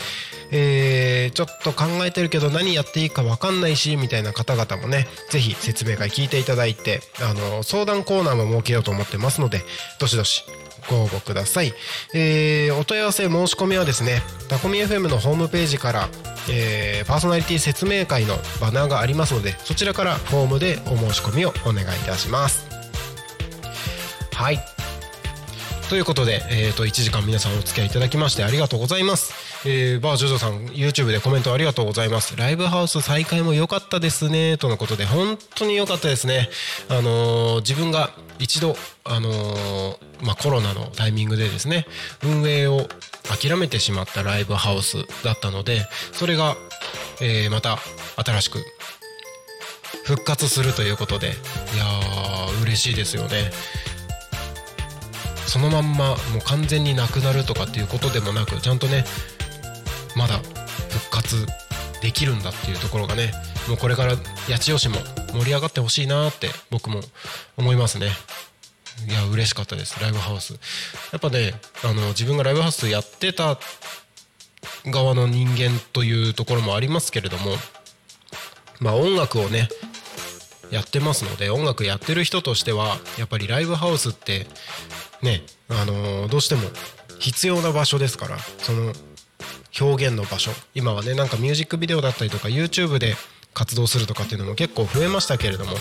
[0.52, 9.62] えーちょっと考えてるけど何やっていいか分かんないしみたいな方々もねぜひ説明会聞いていただいてあの相談コーナーも設けようと思ってますので
[10.00, 10.44] どしどし
[10.90, 11.74] ご応募ください、
[12.14, 16.10] えーお問い合わせ申し込みはですねタコミ FM のホームページから、
[16.50, 22.68] えーパーソナリティ説明会のバナーがありますのでそちらからホームでお申し込みをお願いいたします。
[24.34, 24.85] はい。
[25.90, 32.36] ということで、えー、と1時間皆さんお付き合いいただきましてありがとうございます、えー、バージョジョさん YouTube でコメントありがとうございます。
[32.36, 36.50] ライブハウス再開も良かったですねとのことで本当に良かったですね。
[36.90, 38.10] あのー自分が
[38.40, 41.86] 一度あのーまあコロナのタイミングでですね
[42.24, 42.88] 運営を
[43.40, 46.56] 諦めてしまったライブハウスだったのでそれが、
[47.22, 47.78] えーまた
[48.24, 48.60] 新しく
[50.06, 53.52] 復活するということでいやー嬉しいですよね。
[55.48, 59.06] そのまんまもう完全になくなるとかっていうことでもなくちゃんとね
[60.16, 60.40] まだ
[60.90, 61.46] 復活
[62.02, 63.32] できるんだっていうところがね
[63.68, 64.16] もうこれから
[64.48, 64.96] 八千代市も
[65.34, 67.02] 盛り上がってほしいなって僕も
[67.58, 68.10] 思いますね。
[69.10, 70.00] いや嬉しかったです。
[70.02, 70.54] ライブハウス。
[71.12, 73.58] やっぱねあの自分がライブハウスやってた
[74.86, 77.52] 側の人間というところもありますけれども
[78.80, 79.68] まあ音楽をね
[80.72, 84.48] やってますので音楽やってる人としてはやっぱりライブハウスって
[85.22, 86.62] ねあのどうしても
[87.20, 88.94] 必要な場所ですからその
[89.80, 90.52] 表現の場所。
[90.74, 93.16] 今はねなんかミュージックビデオだったりとか YouTube で
[93.54, 95.72] 活動するとかっていうのも結構増えましたけれども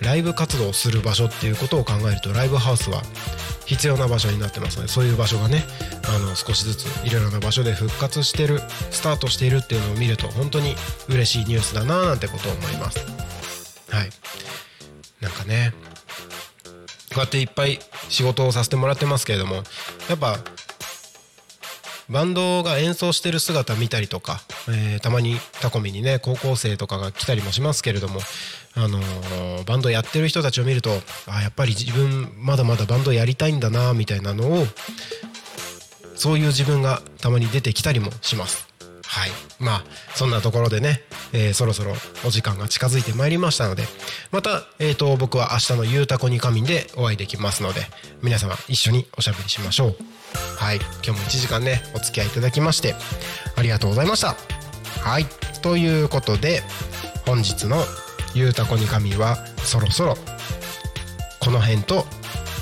[0.00, 3.02] ライブ活動する場所っていうことを考えるとライブハウスは
[3.66, 5.64] 必要な場所になってますのでそういう場所がね
[6.08, 8.60] あの少しずついろいろな場所で復活してる
[8.92, 10.76] スタートしているっていうのを見ると本当に
[11.08, 13.00] 嬉しいニュースだななんてことを思います。
[13.90, 14.10] はい。
[15.20, 15.72] なんかね
[17.20, 19.62] うやっていっぱい仕事をさせてもらってますけれどもや
[20.14, 20.38] っぱ
[22.08, 28.20] バンドが演奏してる姿見たりとか、えーたまにタコミにね高校生とかが来たりもしますけれども、
[28.74, 30.90] あのーバンドやってる人たちを見ると
[31.26, 34.66] あやっぱり自分まだまだバンドやりたいんだなみたいなのを
[36.14, 38.75] そういう自分がたまに出てきたりもします。
[39.06, 39.30] はい。
[39.60, 39.84] まあ、
[40.14, 41.02] そんなところでね、
[41.32, 41.94] えーそろそろ
[42.24, 43.84] お時間が近づいてまいりましたので、
[44.32, 47.82] また、えっ、と、僕は明日のゆうたこに仮眠でお会いできますので、
[48.22, 49.96] 皆様一緒におしゃべりしましょう。
[50.58, 50.76] はい。
[50.76, 52.94] 今日も1時間ね、お付き合いいただきまして、
[53.56, 54.34] ありがとうございました。
[55.00, 55.26] はい。
[55.62, 56.62] ということで、
[57.24, 57.84] 本日の
[58.34, 60.16] ゆうたこに仮眠は、そろそろ、
[61.40, 62.06] この辺と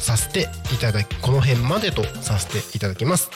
[0.04, 3.30] させていただきこの辺までとさせていただきます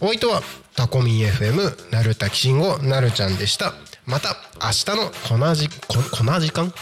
[0.00, 0.42] お相手は
[0.76, 3.74] タコミ FM なるたきしんごなるちゃんでした。
[4.06, 5.74] また明日のこなじこ
[6.16, 6.72] こな時間？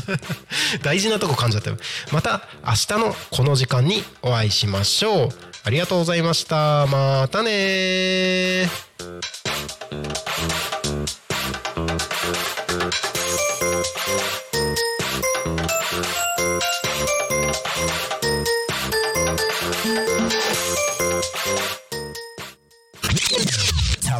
[0.84, 1.76] 大事なとこ噛んじゃったよ。
[2.12, 5.28] また明日のこの時間にお会いしましょう。
[5.64, 6.86] ありがとうございました。
[6.86, 8.68] またね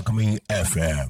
[0.05, 1.09] Alchemy FM.